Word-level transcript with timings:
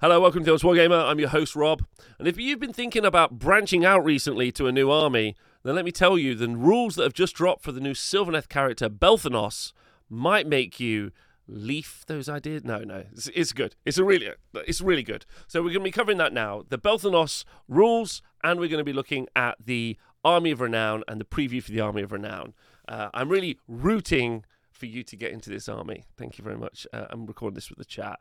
Hello, 0.00 0.20
welcome 0.20 0.44
to 0.44 0.52
the 0.52 0.56
Wargamer. 0.58 1.10
I'm 1.10 1.18
your 1.18 1.30
host, 1.30 1.56
Rob. 1.56 1.84
And 2.20 2.28
if 2.28 2.38
you've 2.38 2.60
been 2.60 2.72
thinking 2.72 3.04
about 3.04 3.40
branching 3.40 3.84
out 3.84 4.04
recently 4.04 4.52
to 4.52 4.68
a 4.68 4.72
new 4.72 4.92
army, 4.92 5.34
then 5.64 5.74
let 5.74 5.84
me 5.84 5.90
tell 5.90 6.16
you 6.16 6.36
the 6.36 6.46
rules 6.46 6.94
that 6.94 7.02
have 7.02 7.14
just 7.14 7.34
dropped 7.34 7.64
for 7.64 7.72
the 7.72 7.80
new 7.80 7.94
Sylvaneth 7.94 8.48
character, 8.48 8.88
Belthanos, 8.88 9.72
might 10.08 10.46
make 10.46 10.78
you 10.78 11.10
leaf 11.48 12.04
those 12.06 12.28
ideas. 12.28 12.62
No, 12.62 12.78
no, 12.78 13.06
it's, 13.10 13.26
it's 13.34 13.52
good. 13.52 13.74
It's 13.84 13.98
a 13.98 14.04
really, 14.04 14.30
it's 14.54 14.80
really 14.80 15.02
good. 15.02 15.26
So 15.48 15.62
we're 15.62 15.70
going 15.70 15.80
to 15.80 15.84
be 15.84 15.90
covering 15.90 16.18
that 16.18 16.32
now. 16.32 16.62
The 16.68 16.78
Belthanos 16.78 17.44
rules, 17.66 18.22
and 18.44 18.60
we're 18.60 18.68
going 18.68 18.78
to 18.78 18.84
be 18.84 18.92
looking 18.92 19.26
at 19.34 19.56
the 19.58 19.96
Army 20.24 20.52
of 20.52 20.60
Renown 20.60 21.02
and 21.08 21.20
the 21.20 21.24
preview 21.24 21.60
for 21.60 21.72
the 21.72 21.80
Army 21.80 22.02
of 22.02 22.12
Renown. 22.12 22.54
Uh, 22.86 23.08
I'm 23.14 23.30
really 23.30 23.58
rooting 23.66 24.44
for 24.70 24.86
you 24.86 25.02
to 25.02 25.16
get 25.16 25.32
into 25.32 25.50
this 25.50 25.68
army. 25.68 26.04
Thank 26.16 26.38
you 26.38 26.44
very 26.44 26.56
much. 26.56 26.86
Uh, 26.92 27.06
I'm 27.10 27.26
recording 27.26 27.56
this 27.56 27.68
with 27.68 27.78
the 27.78 27.84
chat. 27.84 28.20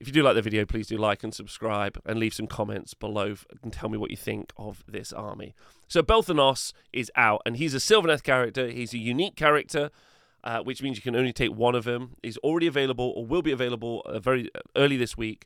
If 0.00 0.06
you 0.06 0.14
do 0.14 0.22
like 0.22 0.34
the 0.34 0.40
video, 0.40 0.64
please 0.64 0.86
do 0.86 0.96
like 0.96 1.22
and 1.22 1.34
subscribe 1.34 2.00
and 2.06 2.18
leave 2.18 2.32
some 2.32 2.46
comments 2.46 2.94
below 2.94 3.34
and 3.62 3.70
tell 3.70 3.90
me 3.90 3.98
what 3.98 4.10
you 4.10 4.16
think 4.16 4.50
of 4.56 4.82
this 4.88 5.12
army. 5.12 5.54
So 5.88 6.02
Belthanos 6.02 6.72
is 6.90 7.12
out 7.16 7.42
and 7.44 7.58
he's 7.58 7.74
a 7.74 7.78
Sylvaneth 7.78 8.22
character. 8.22 8.68
He's 8.68 8.94
a 8.94 8.98
unique 8.98 9.36
character, 9.36 9.90
uh, 10.42 10.60
which 10.60 10.82
means 10.82 10.96
you 10.96 11.02
can 11.02 11.14
only 11.14 11.34
take 11.34 11.52
one 11.54 11.74
of 11.74 11.84
them. 11.84 12.16
He's 12.22 12.38
already 12.38 12.66
available 12.66 13.12
or 13.14 13.26
will 13.26 13.42
be 13.42 13.52
available 13.52 14.00
uh, 14.06 14.18
very 14.18 14.48
early 14.74 14.96
this 14.96 15.18
week 15.18 15.44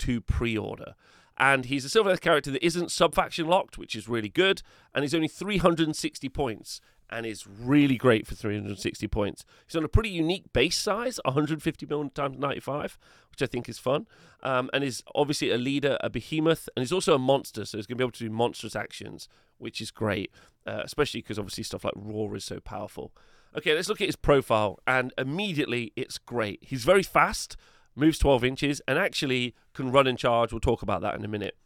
to 0.00 0.20
pre-order. 0.20 0.94
And 1.38 1.64
he's 1.64 1.86
a 1.86 1.88
Sylvaneth 1.88 2.20
character 2.20 2.50
that 2.50 2.64
isn't 2.64 2.90
sub-faction 2.90 3.46
locked, 3.46 3.78
which 3.78 3.94
is 3.94 4.08
really 4.08 4.28
good. 4.28 4.60
And 4.94 5.04
he's 5.04 5.14
only 5.14 5.28
360 5.28 6.28
points 6.28 6.82
and 7.10 7.24
is 7.24 7.46
really 7.46 7.96
great 7.96 8.26
for 8.26 8.34
360 8.34 9.06
points. 9.08 9.44
He's 9.66 9.76
on 9.76 9.84
a 9.84 9.88
pretty 9.88 10.10
unique 10.10 10.52
base 10.52 10.78
size, 10.78 11.20
150 11.24 11.86
million 11.86 12.10
times 12.10 12.38
95, 12.38 12.98
which 13.30 13.42
I 13.42 13.46
think 13.46 13.68
is 13.68 13.78
fun. 13.78 14.06
Um, 14.42 14.70
and 14.72 14.82
is 14.82 15.02
obviously 15.14 15.50
a 15.50 15.58
leader, 15.58 15.96
a 16.00 16.10
behemoth, 16.10 16.68
and 16.76 16.82
he's 16.82 16.92
also 16.92 17.14
a 17.14 17.18
monster, 17.18 17.64
so 17.64 17.78
he's 17.78 17.86
going 17.86 17.96
to 17.96 18.02
be 18.02 18.04
able 18.04 18.12
to 18.12 18.24
do 18.24 18.30
monstrous 18.30 18.76
actions, 18.76 19.28
which 19.58 19.80
is 19.80 19.90
great, 19.90 20.30
uh, 20.66 20.82
especially 20.84 21.20
because 21.22 21.38
obviously 21.38 21.64
stuff 21.64 21.84
like 21.84 21.94
Roar 21.96 22.36
is 22.36 22.44
so 22.44 22.60
powerful. 22.60 23.12
Okay, 23.56 23.74
let's 23.74 23.88
look 23.88 24.00
at 24.00 24.08
his 24.08 24.16
profile, 24.16 24.78
and 24.86 25.12
immediately 25.16 25.92
it's 25.96 26.18
great. 26.18 26.58
He's 26.62 26.84
very 26.84 27.02
fast, 27.02 27.56
moves 27.94 28.18
12 28.18 28.44
inches, 28.44 28.82
and 28.86 28.98
actually 28.98 29.54
can 29.72 29.90
run 29.90 30.06
and 30.06 30.18
charge. 30.18 30.52
We'll 30.52 30.60
talk 30.60 30.82
about 30.82 31.00
that 31.02 31.14
in 31.14 31.24
a 31.24 31.28
minute. 31.28 31.56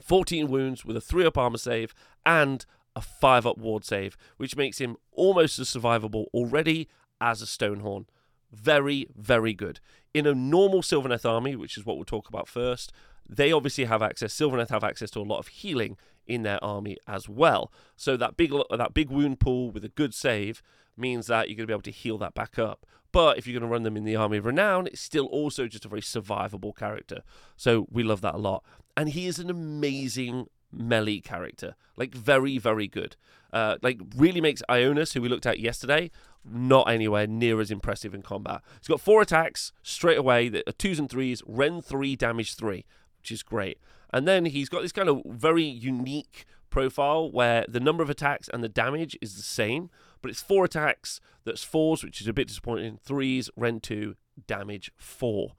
14 0.00 0.48
wounds 0.48 0.84
with 0.84 0.96
a 0.96 1.00
3 1.00 1.24
up 1.26 1.38
armor 1.38 1.58
save 1.58 1.94
and 2.26 2.66
a 2.96 3.00
5 3.00 3.46
up 3.46 3.58
ward 3.58 3.84
save, 3.84 4.16
which 4.36 4.56
makes 4.56 4.78
him 4.78 4.96
almost 5.12 5.58
as 5.58 5.68
survivable 5.68 6.26
already 6.34 6.88
as 7.20 7.42
a 7.42 7.46
Stonehorn. 7.46 8.06
Very, 8.52 9.08
very 9.16 9.52
good. 9.52 9.80
In 10.12 10.26
a 10.26 10.34
normal 10.34 10.82
Sylvaneth 10.82 11.28
army, 11.28 11.56
which 11.56 11.76
is 11.76 11.84
what 11.84 11.96
we'll 11.96 12.04
talk 12.04 12.28
about 12.28 12.48
first, 12.48 12.92
they 13.28 13.50
obviously 13.50 13.84
have 13.84 14.02
access. 14.02 14.34
Sylvaneth 14.34 14.68
have 14.68 14.84
access 14.84 15.10
to 15.10 15.20
a 15.20 15.22
lot 15.22 15.38
of 15.38 15.48
healing 15.48 15.96
in 16.26 16.42
their 16.42 16.62
army 16.62 16.96
as 17.06 17.28
well. 17.28 17.72
So 17.96 18.16
that 18.16 18.36
big 18.36 18.52
that 18.70 18.94
big 18.94 19.10
wound 19.10 19.40
pool 19.40 19.70
with 19.70 19.84
a 19.84 19.88
good 19.88 20.14
save 20.14 20.62
means 20.96 21.26
that 21.26 21.48
you're 21.48 21.56
going 21.56 21.64
to 21.64 21.70
be 21.70 21.74
able 21.74 21.82
to 21.82 21.90
heal 21.90 22.18
that 22.18 22.34
back 22.34 22.58
up. 22.58 22.86
But 23.12 23.38
if 23.38 23.46
you're 23.46 23.58
going 23.58 23.68
to 23.68 23.72
run 23.72 23.84
them 23.84 23.96
in 23.96 24.04
the 24.04 24.16
Army 24.16 24.38
of 24.38 24.46
Renown, 24.46 24.86
it's 24.88 25.00
still 25.00 25.26
also 25.26 25.68
just 25.68 25.84
a 25.84 25.88
very 25.88 26.00
survivable 26.00 26.76
character. 26.76 27.22
So 27.56 27.86
we 27.90 28.02
love 28.02 28.20
that 28.22 28.34
a 28.34 28.38
lot. 28.38 28.64
And 28.96 29.08
he 29.08 29.26
is 29.26 29.38
an 29.38 29.50
amazing 29.50 30.48
melee 30.76 31.20
character. 31.20 31.76
Like 31.96 32.14
very, 32.14 32.58
very 32.58 32.88
good. 32.88 33.16
Uh, 33.52 33.76
like 33.82 34.00
really 34.16 34.40
makes 34.40 34.62
Ionis, 34.68 35.14
who 35.14 35.22
we 35.22 35.28
looked 35.28 35.46
at 35.46 35.60
yesterday, 35.60 36.10
not 36.44 36.90
anywhere 36.90 37.26
near 37.26 37.60
as 37.60 37.70
impressive 37.70 38.14
in 38.14 38.22
combat. 38.22 38.62
He's 38.80 38.88
got 38.88 39.00
four 39.00 39.22
attacks 39.22 39.72
straight 39.82 40.18
away, 40.18 40.48
that 40.48 40.68
are 40.68 40.72
twos 40.72 40.98
and 40.98 41.08
threes, 41.08 41.42
Rend 41.46 41.84
three, 41.84 42.16
damage 42.16 42.54
three, 42.54 42.84
which 43.20 43.30
is 43.30 43.42
great. 43.42 43.78
And 44.12 44.28
then 44.28 44.46
he's 44.46 44.68
got 44.68 44.82
this 44.82 44.92
kind 44.92 45.08
of 45.08 45.22
very 45.24 45.64
unique 45.64 46.44
profile 46.70 47.30
where 47.30 47.64
the 47.68 47.80
number 47.80 48.02
of 48.02 48.10
attacks 48.10 48.48
and 48.52 48.62
the 48.62 48.68
damage 48.68 49.16
is 49.22 49.36
the 49.36 49.42
same, 49.42 49.90
but 50.20 50.30
it's 50.30 50.42
four 50.42 50.64
attacks 50.64 51.20
that's 51.44 51.62
fours, 51.62 52.02
which 52.02 52.20
is 52.20 52.26
a 52.26 52.32
bit 52.32 52.48
disappointing. 52.48 52.98
Threes, 53.02 53.50
Rend 53.56 53.82
two, 53.82 54.16
damage 54.46 54.90
four. 54.96 55.52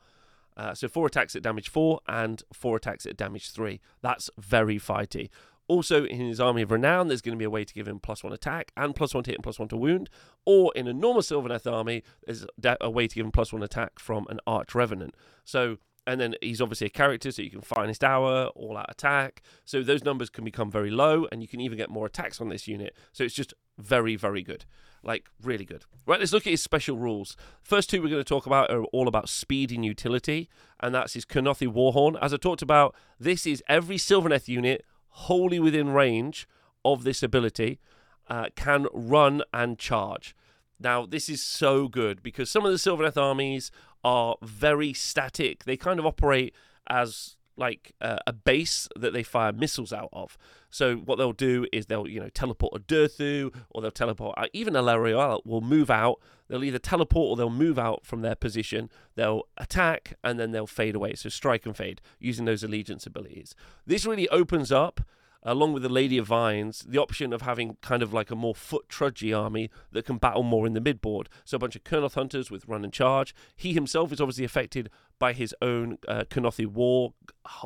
Uh, 0.58 0.74
so 0.74 0.88
four 0.88 1.08
attacks 1.08 1.36
at 1.36 1.42
damage 1.42 1.70
four 1.70 2.00
and 2.08 2.44
four 2.54 2.78
attacks 2.78 3.06
at 3.06 3.18
damage 3.18 3.52
three. 3.52 3.82
That's 4.02 4.30
very 4.38 4.80
fighty. 4.80 5.30
Also, 5.68 6.06
in 6.06 6.20
his 6.20 6.40
Army 6.40 6.62
of 6.62 6.72
Renown, 6.72 7.08
there's 7.08 7.22
going 7.22 7.36
to 7.36 7.40
be 7.40 7.46
a 7.46 7.50
way 7.50 7.66
to 7.66 7.74
give 7.74 7.88
him 7.88 8.00
plus 8.00 8.24
one 8.24 8.32
attack 8.32 8.72
and 8.78 8.96
plus 8.96 9.16
one 9.16 9.24
to 9.24 9.32
hit 9.32 9.38
and 9.38 9.44
plus 9.44 9.58
one 9.58 9.68
to 9.70 9.78
wound. 9.78 10.10
Or 10.46 10.72
in 10.76 10.88
a 10.88 10.94
normal 10.94 11.24
Sylvaneth 11.24 11.72
army, 11.72 12.04
there's 12.26 12.46
a 12.82 12.90
way 12.90 13.08
to 13.08 13.16
give 13.16 13.26
him 13.26 13.32
plus 13.32 13.52
one 13.52 13.64
attack 13.64 13.98
from 13.98 14.28
an 14.30 14.40
Arch 14.46 14.76
Revenant. 14.76 15.16
So, 15.44 15.78
and 16.08 16.22
then 16.22 16.36
he's 16.42 16.62
obviously 16.62 16.88
a 16.88 16.92
character, 16.92 17.32
so 17.32 17.42
you 17.42 17.50
can 17.50 17.62
Finest 17.62 18.04
Hour, 18.04 18.48
All 18.56 18.78
Out 18.78 18.90
Attack. 18.90 19.42
So 19.64 19.82
those 19.82 20.04
numbers 20.04 20.30
can 20.30 20.44
become 20.44 20.70
very 20.70 20.92
low, 20.92 21.28
and 21.32 21.42
you 21.42 21.48
can 21.48 21.60
even 21.60 21.78
get 21.78 21.90
more 21.90 22.06
attacks 22.06 22.40
on 22.40 22.50
this 22.50 22.68
unit. 22.68 22.96
So 23.12 23.24
it's 23.24 23.34
just 23.34 23.54
very, 23.78 24.16
very 24.16 24.44
good. 24.44 24.66
Like, 25.04 25.30
really 25.42 25.66
good. 25.66 25.86
Right, 26.06 26.20
let's 26.20 26.34
look 26.34 26.48
at 26.48 26.52
his 26.52 26.62
special 26.62 26.98
rules. 26.98 27.36
First 27.62 27.90
two 27.90 28.02
we're 28.02 28.10
going 28.10 28.24
to 28.24 28.24
talk 28.24 28.46
about 28.46 28.72
are 28.72 28.84
all 28.86 29.08
about 29.08 29.30
speed 29.30 29.72
and 29.72 29.86
utility, 29.86 30.50
and 30.80 30.94
that's 30.94 31.14
his 31.14 31.26
Kurnothi 31.26 31.68
Warhorn. 31.68 32.18
As 32.22 32.34
I 32.34 32.38
talked 32.38 32.62
about, 32.62 32.96
this 33.20 33.46
is 33.46 33.64
every 33.68 33.98
Sylvaneth 33.98 34.48
unit 34.48 34.84
wholly 35.10 35.60
within 35.60 35.90
range 35.90 36.48
of 36.84 37.04
this 37.04 37.24
ability 37.24 37.80
uh, 38.28 38.48
can 38.56 38.88
run 38.94 39.44
and 39.54 39.78
charge. 39.78 40.36
Now, 40.80 41.06
this 41.06 41.30
is 41.30 41.42
so 41.42 41.88
good 41.88 42.22
because 42.22 42.50
some 42.50 42.66
of 42.66 42.72
the 42.72 42.78
Sylvaneth 42.78 43.18
armies 43.18 43.72
are 44.04 44.36
very 44.42 44.94
static. 44.94 45.64
They 45.64 45.78
kind 45.78 46.00
of 46.00 46.06
operate 46.06 46.54
as 46.88 47.38
like 47.58 47.94
uh, 48.02 48.18
a 48.28 48.34
base 48.34 48.88
that 48.96 49.14
they 49.14 49.24
fire 49.24 49.54
missiles 49.54 49.94
out 49.94 50.10
of. 50.12 50.38
So 50.70 50.98
what 50.98 51.18
they'll 51.18 51.32
do 51.32 51.66
is 51.72 51.86
they'll 51.86 52.08
you 52.08 52.20
know 52.20 52.30
teleport 52.30 52.74
a 52.76 52.80
Durthu 52.80 53.56
or 53.70 53.82
they'll 53.82 53.92
teleport 53.92 54.38
uh, 54.38 54.48
even 54.54 54.74
Alarielle 54.74 55.46
will 55.46 55.62
move 55.62 55.90
out. 55.90 56.20
They'll 56.48 56.64
either 56.64 56.80
teleport 56.80 57.32
or 57.32 57.36
they'll 57.38 57.50
move 57.50 57.80
out 57.80 58.06
from 58.06 58.22
their 58.22 58.36
position. 58.36 58.90
They'll 59.16 59.44
attack 59.58 60.18
and 60.24 60.40
then 60.40 60.52
they'll 60.52 60.68
fade 60.68 60.96
away. 60.96 61.16
So 61.16 61.30
strike 61.30 61.66
and 61.66 61.76
fade 61.76 62.02
using 62.20 62.46
those 62.46 62.64
allegiance 62.64 63.06
abilities. 63.06 63.56
This 63.86 64.06
really 64.06 64.30
opens 64.30 64.72
up 64.72 65.02
along 65.46 65.74
with 65.74 65.84
the 65.84 65.90
Lady 65.90 66.18
of 66.18 66.26
Vines, 66.26 66.84
the 66.88 66.98
option 66.98 67.32
of 67.32 67.44
having 67.44 67.78
kind 67.82 68.02
of 68.02 68.12
like 68.12 68.32
a 68.32 68.36
more 68.36 68.56
foot 68.56 68.90
trudgy 68.90 69.38
army 69.38 69.70
that 69.92 70.06
can 70.06 70.18
battle 70.18 70.44
more 70.44 70.66
in 70.66 70.74
the 70.74 70.82
midboard. 70.82 71.30
So 71.46 71.56
a 71.56 71.60
bunch 71.60 71.76
of 71.76 71.84
Kurnoth 71.84 72.16
hunters 72.16 72.50
with 72.50 72.68
run 72.68 72.84
and 72.84 72.92
charge. 72.92 73.34
He 73.56 73.74
himself 73.74 74.12
is 74.12 74.20
obviously 74.20 74.44
affected 74.44 74.90
by 75.20 75.34
his 75.34 75.56
own 75.62 76.00
uh, 76.08 76.24
Kurnothi 76.24 76.66
war 76.66 77.14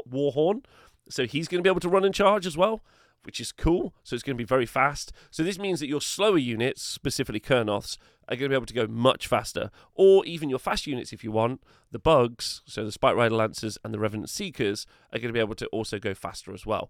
warhorn, 0.08 0.66
so 1.10 1.26
he's 1.26 1.48
going 1.48 1.60
to 1.60 1.64
be 1.64 1.72
able 1.72 1.80
to 1.80 1.90
run 1.90 2.06
and 2.06 2.14
charge 2.14 2.46
as 2.46 2.58
well. 2.58 2.82
Which 3.24 3.42
is 3.42 3.52
cool, 3.52 3.94
so 4.02 4.16
it's 4.16 4.24
going 4.24 4.38
to 4.38 4.42
be 4.42 4.46
very 4.46 4.66
fast. 4.66 5.12
So 5.30 5.44
this 5.44 5.60
means 5.60 5.82
that 5.82 5.90
your 5.90 6.00
slower 6.00 6.38
units, 6.38 6.82
specifically 6.82 7.42
Kurnoths, 7.42 7.98
are 8.30 8.38
going 8.38 8.44
to 8.44 8.50
be 8.50 8.56
able 8.56 8.66
to 8.66 8.74
go 8.74 8.88
much 8.88 9.28
faster, 9.28 9.72
or 9.94 10.26
even 10.26 10.50
your 10.50 10.58
fast 10.58 10.88
units 10.88 11.12
if 11.12 11.22
you 11.22 11.30
want. 11.30 11.62
The 11.92 12.00
bugs, 12.00 12.62
so 12.66 12.86
the 12.86 12.94
Spite 12.94 13.18
Rider 13.18 13.36
Lancers 13.36 13.78
and 13.84 13.94
the 13.94 14.00
Revenant 14.00 14.30
Seekers, 14.30 14.86
are 15.12 15.20
going 15.20 15.28
to 15.28 15.34
be 15.34 15.42
able 15.42 15.56
to 15.56 15.68
also 15.68 16.00
go 16.00 16.14
faster 16.14 16.54
as 16.54 16.66
well 16.66 16.90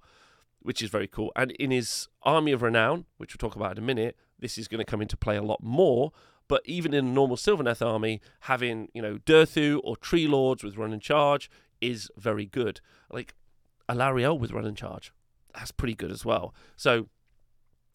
which 0.62 0.81
is 0.81 0.90
very 0.90 1.08
cool. 1.08 1.31
And 1.36 1.52
in 1.52 1.72
his 1.72 2.08
Army 2.24 2.52
of 2.52 2.62
Renown, 2.62 3.06
which 3.18 3.34
we'll 3.34 3.50
talk 3.50 3.56
about 3.56 3.78
in 3.78 3.84
a 3.84 3.86
minute, 3.86 4.18
this 4.38 4.58
is 4.58 4.68
going 4.68 4.80
to 4.80 4.90
come 4.90 5.02
into 5.02 5.18
play 5.18 5.38
a 5.38 5.44
lot 5.44 5.64
more. 5.64 6.12
But 6.47 6.62
even 6.66 6.94
in 6.94 7.06
a 7.06 7.09
normal 7.09 7.38
Sylvaneth 7.38 7.86
army, 7.86 8.22
having, 8.42 8.90
you 8.94 9.02
know, 9.02 9.18
Durthu 9.18 9.80
or 9.84 9.96
Tree 9.96 10.28
Lords 10.28 10.64
with 10.64 10.78
run 10.78 10.94
and 10.94 11.02
charge 11.02 11.50
is 11.80 12.09
very 12.18 12.46
good. 12.46 12.81
Like 13.12 13.36
Alarielle 13.88 14.40
with 14.40 14.52
run 14.52 14.66
and 14.66 14.75
charge, 14.75 15.14
that's 15.53 15.72
pretty 15.72 15.96
good 15.96 16.12
as 16.12 16.25
well. 16.25 16.53
So 16.76 17.08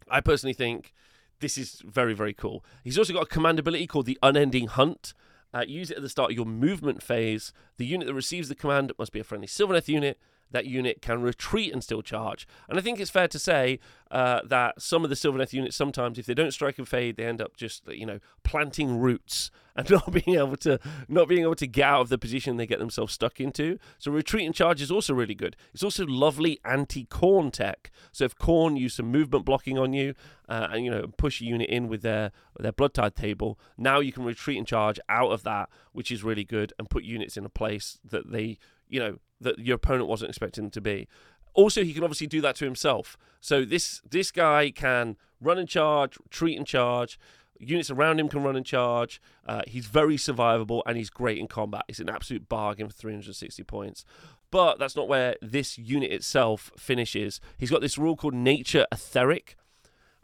I 0.09 0.21
personally 0.21 0.55
think 0.55 0.93
this 1.41 1.59
is 1.59 1.83
very, 1.85 2.15
very 2.15 2.33
cool. 2.33 2.65
He's 2.85 2.99
also 2.99 3.13
got 3.13 3.25
a 3.25 3.27
command 3.27 3.59
ability 3.59 3.87
called 3.87 4.07
the 4.07 4.19
Unending 4.23 4.69
Hunt. 4.69 5.15
Uh, 5.53 5.65
use 5.67 5.91
it 5.91 5.97
at 5.97 6.03
the 6.03 6.09
start 6.09 6.31
of 6.31 6.37
your 6.37 6.47
movement 6.47 7.03
phase. 7.03 7.53
The 7.77 7.87
unit 7.87 8.07
that 8.07 8.15
receives 8.15 8.49
the 8.49 8.55
command 8.55 8.93
must 8.99 9.13
be 9.13 9.21
a 9.21 9.25
friendly 9.25 9.47
Sylvaneth 9.47 9.89
unit 9.89 10.19
that 10.55 10.67
unit 10.67 11.03
can 11.03 11.21
retreat 11.21 11.73
and 11.73 11.83
still 11.83 12.01
charge. 12.01 12.47
And 12.69 12.79
I 12.79 12.81
think 12.81 13.01
it's 13.01 13.11
fair 13.11 13.27
to 13.27 13.39
say 13.41 13.81
uh, 14.11 14.41
that 14.47 14.81
some 14.81 15.03
of 15.03 15.11
the 15.11 15.17
Sylvaneth 15.17 15.53
units 15.53 15.77
sometimes, 15.77 16.17
if 16.17 16.27
they 16.27 16.35
don't 16.35 16.53
strike 16.53 16.79
and 16.79 16.87
fade, 16.87 17.17
they 17.17 17.25
end 17.25 17.43
up 17.43 17.57
just 17.57 17.83
you 17.89 18.07
know 18.07 18.21
planting 18.45 19.01
roots 19.01 19.51
and 19.77 19.91
not 19.91 20.13
being 20.13 20.39
able 20.39 20.57
to 20.59 20.79
not 21.09 21.27
being 21.27 21.43
able 21.43 21.57
to 21.57 21.67
get 21.67 21.89
out 21.89 22.03
of 22.03 22.09
the 22.09 22.17
position 22.17 22.57
they 22.57 22.67
get 22.67 22.79
themselves 22.79 23.13
stuck 23.13 23.41
into. 23.41 23.79
So 23.99 24.13
retreat 24.13 24.47
and 24.47 24.55
charge 24.55 24.81
is 24.81 24.93
also 24.93 25.13
really 25.13 25.35
good. 25.35 25.57
It's 25.75 25.83
also 25.83 26.07
lovely 26.07 26.61
anti-Khorne 26.65 27.51
tech. 27.51 27.91
So 28.13 28.25
if 28.25 28.37
Khorne 28.37 28.79
use 28.79 28.95
some 28.95 29.11
movement 29.11 29.45
blocking 29.45 29.77
on 29.77 29.93
you 29.93 30.15
uh, 30.49 30.69
and 30.71 30.85
you 30.85 30.91
know 30.93 31.09
push 31.19 31.41
a 31.41 31.45
unit 31.45 31.69
in 31.69 31.89
with 31.89 32.03
their 32.03 32.31
with 32.57 32.63
their 32.63 32.73
blood 32.73 32.95
tithe 32.95 33.17
table, 33.17 33.59
now 33.77 33.99
you 33.99 34.13
can 34.13 34.25
retreat 34.25 34.59
and 34.59 34.67
charge 34.69 35.01
out 35.09 35.33
of 35.33 35.43
that, 35.43 35.69
which 35.91 36.13
is 36.13 36.23
really 36.23 36.45
good, 36.45 36.73
and 36.79 36.89
put 36.89 37.03
units 37.03 37.37
in 37.37 37.45
a 37.45 37.51
place 37.51 37.99
that 38.05 38.31
they 38.31 38.59
you 38.89 39.01
know 39.01 39.19
that 39.45 39.59
your 39.59 39.77
opponent 39.77 40.09
wasn't 40.09 40.31
expecting 40.31 40.65
them 40.65 40.71
to 40.73 40.81
be. 40.81 41.09
Also, 41.55 41.85
he 41.85 41.95
can 41.95 42.03
obviously 42.03 42.27
do 42.27 42.41
that 42.41 42.57
to 42.57 42.65
himself. 42.65 43.17
So 43.41 43.65
this 43.65 44.03
this 44.09 44.31
guy 44.31 44.71
can 44.71 45.17
run 45.41 45.59
and 45.59 45.69
charge, 45.69 46.19
treat 46.31 46.57
and 46.59 46.67
charge, 46.67 47.19
Units 47.61 47.91
around 47.91 48.19
him 48.19 48.29
can 48.29 48.43
run 48.43 48.57
and 48.57 48.67
charge. 48.67 49.21
Uh, 49.47 49.63
he's 49.67 49.87
very 49.87 50.17
survivable 50.17 50.83
and 50.87 50.97
he's 50.97 51.11
great 51.11 51.39
in 51.39 51.47
combat. 51.47 51.85
It's 51.89 52.01
an 52.01 52.09
absolute 52.09 52.49
bargain 52.49 52.89
for 52.89 52.95
360 52.95 53.63
points. 53.65 54.05
But 54.51 54.79
that's 54.79 54.97
not 54.97 55.09
where 55.09 55.37
this 55.41 55.79
unit 55.79 56.13
itself 56.13 56.71
finishes. 56.77 57.41
He's 57.59 57.71
got 57.71 57.81
this 57.81 57.99
rule 57.99 58.17
called 58.17 58.35
Nature 58.35 58.87
Etheric. 58.93 59.57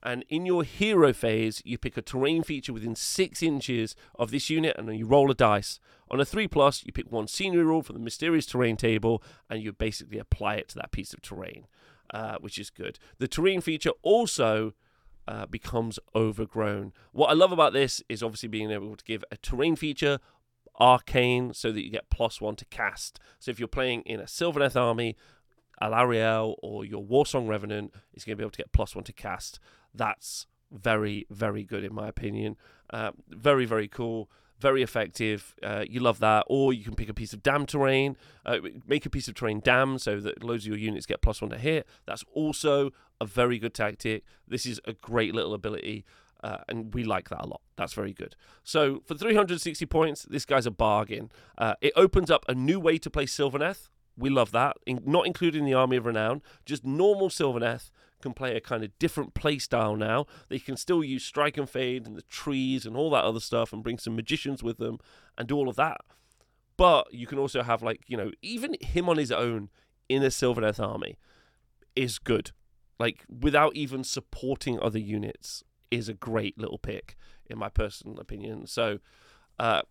And 0.03 0.25
in 0.29 0.47
your 0.47 0.65
hero 0.65 1.13
phase, 1.13 1.63
you 1.65 1.77
pick 1.77 1.97
a 1.97 2.03
terrain 2.03 2.43
feature 2.43 2.73
within 2.73 2.95
six 2.95 3.43
inches 3.43 3.95
of 4.15 4.31
this 4.31 4.49
unit 4.49 4.77
and 4.79 4.89
then 4.89 4.97
you 4.97 5.07
roll 5.07 5.31
a 5.31 5.35
dice. 5.35 5.79
On 6.11 6.21
a 6.21 6.25
3 6.25 6.49
plus, 6.49 6.85
you 6.85 6.93
pick 6.93 7.13
one 7.13 7.29
scenery 7.29 7.65
rule 7.65 7.83
from 7.83 7.95
the 7.95 8.03
mysterious 8.03 8.47
terrain 8.47 8.77
table 8.77 9.23
and 9.49 9.63
you 9.63 9.73
basically 9.73 10.19
apply 10.19 10.55
it 10.55 10.69
to 10.69 10.77
that 10.77 10.91
piece 10.91 11.13
of 11.13 11.21
terrain, 11.21 11.67
uh, 12.13 12.37
which 12.41 12.59
is 12.59 12.71
good. 12.71 12.99
The 13.19 13.29
terrain 13.29 13.61
feature 13.61 13.93
also 14.03 14.75
uh, 15.29 15.47
becomes 15.47 15.99
overgrown. 16.15 16.93
What 17.13 17.31
I 17.31 17.35
love 17.35 17.53
about 17.53 17.73
this 17.73 18.03
is 18.09 18.23
obviously 18.23 18.49
being 18.49 18.71
able 18.71 18.97
to 18.97 19.05
give 19.05 19.25
a 19.31 19.37
terrain 19.37 19.77
feature 19.77 20.19
arcane 20.81 21.53
so 21.53 21.71
that 21.71 21.85
you 21.85 21.91
get 21.91 22.11
plus 22.11 22.41
one 22.41 22.57
to 22.57 22.65
cast. 22.65 23.21
So 23.39 23.51
if 23.51 23.59
you're 23.59 23.69
playing 23.69 24.03
in 24.03 24.19
a 24.19 24.25
Sylvaneth 24.25 24.77
army, 24.77 25.15
Alarielle 25.83 26.55
or 26.63 26.85
your 26.85 27.03
Warsong 27.03 27.49
Revenant 27.49 27.93
is 28.15 28.25
going 28.25 28.33
to 28.33 28.37
be 28.37 28.45
able 28.45 28.51
to 28.53 28.59
get 28.59 28.73
plus 28.73 28.95
one 28.95 29.05
to 29.05 29.13
cast. 29.13 29.61
That's 29.95 30.47
very, 30.71 31.27
very 31.31 31.65
good 31.65 31.85
in 31.85 31.95
my 31.95 32.09
opinion. 32.09 32.57
Uh, 32.91 33.13
very, 33.29 33.65
very 33.65 33.89
cool 33.89 34.31
very 34.61 34.83
effective. 34.83 35.55
Uh, 35.63 35.85
you 35.89 36.01
love 36.01 36.21
that. 36.21 36.45
Or 36.47 36.73
you 36.73 36.85
can 36.85 36.95
pick 36.95 37.09
a 37.09 37.15
piece 37.15 37.33
of 37.33 37.43
damned 37.43 37.69
terrain, 37.69 38.17
uh, 38.45 38.59
make 38.87 39.07
a 39.07 39.11
piece 39.11 39.27
of 39.27 39.35
terrain 39.35 39.61
damned 39.61 40.03
so 40.03 40.21
that 40.21 40.45
loads 40.45 40.65
of 40.65 40.69
your 40.69 40.79
units 40.79 41.07
get 41.07 41.23
plus 41.23 41.41
one 41.41 41.51
to 41.51 41.59
hit. 41.59 41.87
That's 42.07 42.25
also 42.33 42.91
a 43.21 43.27
very 43.27 43.59
good 43.59 43.75
tactic. 43.75 44.25
This 44.47 44.67
is 44.67 44.81
a 44.85 44.93
great 44.93 45.35
little 45.35 45.55
ability. 45.55 46.05
Uh, 46.43 46.59
and 46.69 46.95
we 46.95 47.05
like 47.05 47.29
that 47.29 47.45
a 47.45 47.47
lot. 47.47 47.61
That's 47.77 47.93
very 47.93 48.13
good. 48.15 48.35
So 48.65 49.03
for 49.07 49.15
360 49.15 49.85
points, 49.87 50.23
this 50.23 50.47
guy's 50.47 50.67
a 50.67 50.71
bargain. 50.71 51.31
Uh, 51.59 51.75
it 51.83 51.93
opens 51.97 52.31
up 52.31 52.45
a 52.49 52.55
new 52.55 52.81
way 52.81 52.97
to 52.99 53.11
play 53.11 53.27
Sylvaneth. 53.27 53.89
We 54.21 54.31
love 54.31 54.53
that. 54.53 54.77
In, 54.87 55.01
not 55.05 55.27
including 55.27 55.65
the 55.65 55.75
Army 55.75 55.97
of 55.97 56.07
Renown, 56.07 56.43
just 56.65 56.85
normal 56.85 57.29
Sylvaneth 57.29 57.91
can 58.21 58.35
play 58.35 58.55
a 58.55 58.61
kind 58.61 58.85
of 58.85 58.97
different 58.99 59.35
play 59.35 59.59
style 59.59 59.97
now. 59.97 60.27
They 60.49 60.59
can 60.59 60.77
still 60.77 61.03
use 61.03 61.25
strike 61.25 61.57
and 61.57 61.69
fade 61.69 62.07
and 62.07 62.17
the 62.17 62.23
trees 62.23 62.87
and 62.87 62.97
all 62.97 63.11
that 63.11 63.25
other 63.25 63.41
stuff 63.41 63.73
and 63.73 63.83
bring 63.83 63.99
some 63.99 64.15
magicians 64.15 64.63
with 64.63 64.79
them 64.79 64.99
and 65.39 65.49
do 65.49 65.57
all 65.57 65.69
of 65.69 65.77
that. 65.77 66.03
But 66.77 67.13
you 67.13 67.27
can 67.27 67.39
also 67.39 67.63
have 67.63 67.83
like, 67.83 68.03
you 68.07 68.17
know, 68.17 68.31
even 68.43 68.77
him 68.81 69.09
on 69.09 69.17
his 69.17 69.33
own 69.33 69.71
in 70.09 70.23
a 70.23 70.29
Sylvaneth 70.29 70.81
army 70.81 71.19
is 71.97 72.19
good. 72.19 72.53
Like 72.99 73.25
without 73.29 73.75
even 73.75 74.05
supporting 74.05 74.79
other 74.81 74.99
units 74.99 75.65
is 75.91 76.09
a 76.09 76.15
great 76.15 76.59
little 76.59 76.79
pick 76.79 77.17
in 77.47 77.59
my 77.59 77.69
personal 77.69 78.19
opinion. 78.21 78.67
So 78.67 78.99
uh 79.59 79.83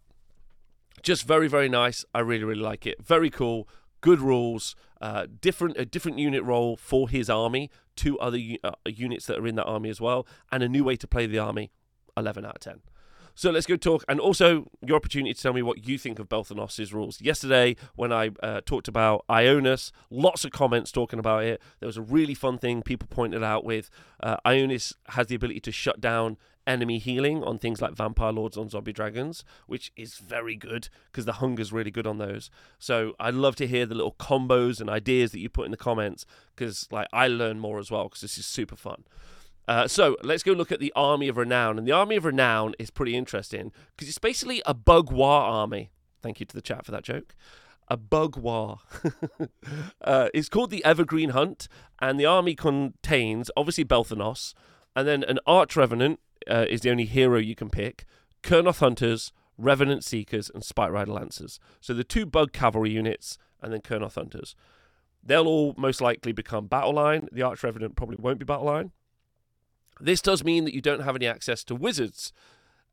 just 1.02 1.26
very 1.26 1.48
very 1.48 1.70
nice. 1.70 2.06
I 2.14 2.20
really 2.20 2.44
really 2.44 2.62
like 2.62 2.86
it. 2.86 3.06
Very 3.06 3.30
cool 3.30 3.68
good 4.02 4.20
rules, 4.20 4.76
uh, 5.02 5.28
different 5.42 5.78
a 5.78 5.86
different 5.86 6.18
unit 6.18 6.44
role 6.44 6.78
for 6.78 7.10
his 7.10 7.30
army, 7.30 7.70
two 7.96 8.18
other 8.20 8.40
uh, 8.64 8.72
units 8.86 9.26
that 9.28 9.38
are 9.38 9.48
in 9.48 9.56
that 9.56 9.66
army 9.66 9.90
as 9.90 10.02
well, 10.02 10.28
and 10.52 10.64
a 10.64 10.70
new 10.70 10.84
way 10.84 10.96
to 10.96 11.08
play 11.08 11.26
the 11.26 11.40
army. 11.40 11.72
Eleven 12.18 12.46
out 12.46 12.56
of 12.56 12.62
ten. 12.62 12.82
So 13.40 13.52
let's 13.52 13.66
go 13.66 13.78
talk, 13.78 14.04
and 14.10 14.20
also 14.20 14.70
your 14.86 14.98
opportunity 14.98 15.34
to 15.34 15.42
tell 15.42 15.54
me 15.54 15.62
what 15.62 15.88
you 15.88 15.98
think 15.98 16.20
of 16.20 16.28
Belthanos' 16.28 16.92
rules. 16.92 17.22
Yesterday, 17.22 17.78
when 17.96 18.12
I 18.12 18.32
uh, 18.44 18.60
talked 18.66 18.90
about 18.90 19.24
Ionis, 19.30 19.94
lots 20.10 20.44
of 20.44 20.52
comments 20.52 20.92
talking 20.92 21.20
about 21.20 21.46
it. 21.46 21.62
There 21.80 21.88
was 21.88 21.96
a 21.96 22.02
really 22.02 22.34
fun 22.34 22.58
thing 22.58 22.82
people 22.82 23.08
pointed 23.10 23.42
out 23.42 23.64
with 23.64 23.90
uh, 24.22 24.36
Ionis 24.46 24.92
has 25.12 25.28
the 25.28 25.36
ability 25.36 25.62
to 25.62 25.72
shut 25.72 26.02
down 26.02 26.36
enemy 26.68 26.98
healing 26.98 27.42
on 27.46 27.58
things 27.58 27.82
like 27.82 27.94
vampire 27.94 28.34
lords 28.34 28.58
on 28.58 28.68
zombie 28.68 28.92
dragons, 28.92 29.46
which 29.68 29.94
is 29.96 30.16
very 30.18 30.58
good 30.58 30.90
because 31.10 31.24
the 31.24 31.40
hunger's 31.40 31.72
really 31.72 31.92
good 31.92 32.06
on 32.06 32.18
those. 32.18 32.52
So 32.78 33.14
I'd 33.22 33.36
love 33.36 33.56
to 33.56 33.68
hear 33.68 33.86
the 33.86 33.96
little 33.96 34.16
combos 34.20 34.82
and 34.82 34.90
ideas 34.90 35.32
that 35.32 35.40
you 35.40 35.48
put 35.48 35.64
in 35.64 35.72
the 35.72 35.78
comments 35.78 36.26
because 36.58 36.90
like 36.92 37.08
I 37.14 37.30
learn 37.30 37.58
more 37.58 37.80
as 37.80 37.90
well 37.90 38.04
because 38.10 38.20
this 38.20 38.38
is 38.38 38.46
super 38.46 38.76
fun. 38.76 39.06
Uh, 39.70 39.88
so 39.88 40.18
let's 40.24 40.42
go 40.42 40.52
look 40.52 40.72
at 40.72 40.80
the 40.80 40.92
Army 40.96 41.28
of 41.28 41.38
Renown. 41.38 41.78
And 41.78 41.88
the 41.88 41.92
Army 41.92 42.16
of 42.16 42.26
Renown 42.26 42.74
is 42.80 42.90
pretty 42.90 43.16
interesting 43.16 43.72
because 43.96 44.10
it's 44.10 44.18
basically 44.18 44.64
a 44.66 44.74
bug 44.74 45.12
war 45.12 45.42
army. 45.42 45.92
Thank 46.24 46.40
you 46.40 46.48
to 46.48 46.56
the 46.56 46.62
chat 46.64 46.86
for 46.86 46.92
that 46.92 47.04
joke. 47.04 47.36
A 47.88 47.96
bug 47.96 48.36
war. 48.36 48.80
uh, 50.02 50.30
it's 50.34 50.50
called 50.50 50.72
the 50.72 50.84
Evergreen 50.84 51.30
Hunt, 51.30 51.68
and 52.00 52.20
the 52.20 52.26
army 52.26 52.56
contains 52.56 53.52
obviously 53.56 53.86
Belthanos, 53.86 54.56
and 54.96 55.08
then 55.08 55.24
an 55.26 55.38
Arch 55.46 55.76
Revenant, 55.76 56.20
uh, 56.50 56.66
is 56.68 56.82
the 56.82 56.90
only 56.90 57.06
hero 57.06 57.38
you 57.38 57.54
can 57.54 57.70
pick. 57.70 58.06
Kurnoth 58.42 58.80
Hunters, 58.80 59.32
Revenant 59.56 60.04
Seekers, 60.04 60.50
and 60.52 60.64
Spite 60.64 60.92
Rider 60.92 61.12
Lancers. 61.12 61.60
So 61.80 61.94
the 61.94 62.04
two 62.04 62.26
Bug 62.26 62.54
Cavalry 62.54 62.90
units, 62.90 63.38
and 63.62 63.72
then 63.72 63.82
Kurnoth 63.82 64.16
Hunters. 64.16 64.56
They'll 65.24 65.48
all 65.48 65.76
most 65.78 66.02
likely 66.02 66.32
become 66.32 66.66
Battle 66.66 66.94
Line. 66.94 67.28
The 67.32 67.44
Arch 67.44 67.64
Revenant 67.64 67.96
probably 67.96 68.18
won't 68.20 68.40
be 68.40 68.46
Battle 68.46 68.66
Line. 68.66 68.94
This 70.00 70.22
does 70.22 70.44
mean 70.44 70.66
that 70.66 70.74
you 70.74 70.82
don't 70.82 71.02
have 71.02 71.16
any 71.16 71.28
access 71.28 71.64
to 71.66 71.76
Wizards. 71.76 72.32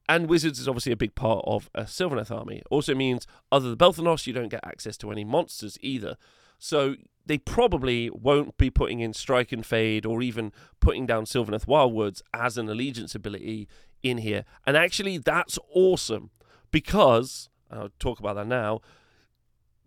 And 0.08 0.28
Wizards 0.28 0.60
is 0.60 0.68
obviously 0.68 0.92
a 0.92 0.96
big 0.96 1.14
part 1.14 1.44
of 1.46 1.68
a 1.74 1.82
Sylvaneth 1.82 2.30
army. 2.30 2.62
Also 2.70 2.94
means, 2.94 3.26
other 3.50 3.70
than 3.70 3.78
Belthanos, 3.78 4.26
you 4.26 4.32
don't 4.32 4.48
get 4.48 4.64
access 4.64 4.96
to 4.98 5.10
any 5.10 5.24
monsters 5.24 5.78
either. 5.80 6.16
So 6.58 6.94
they 7.24 7.38
probably 7.38 8.08
won't 8.10 8.56
be 8.56 8.70
putting 8.70 9.00
in 9.00 9.12
Strike 9.12 9.52
and 9.52 9.66
Fade 9.66 10.06
or 10.06 10.22
even 10.22 10.52
putting 10.80 11.06
down 11.06 11.24
Sylvaneth 11.24 11.66
Wildwoods 11.66 12.22
as 12.32 12.56
an 12.56 12.68
allegiance 12.68 13.14
ability 13.14 13.68
in 14.02 14.18
here. 14.18 14.44
And 14.64 14.76
actually, 14.76 15.18
that's 15.18 15.58
awesome 15.74 16.30
because, 16.70 17.48
I'll 17.70 17.90
talk 17.98 18.20
about 18.20 18.36
that 18.36 18.46
now, 18.46 18.80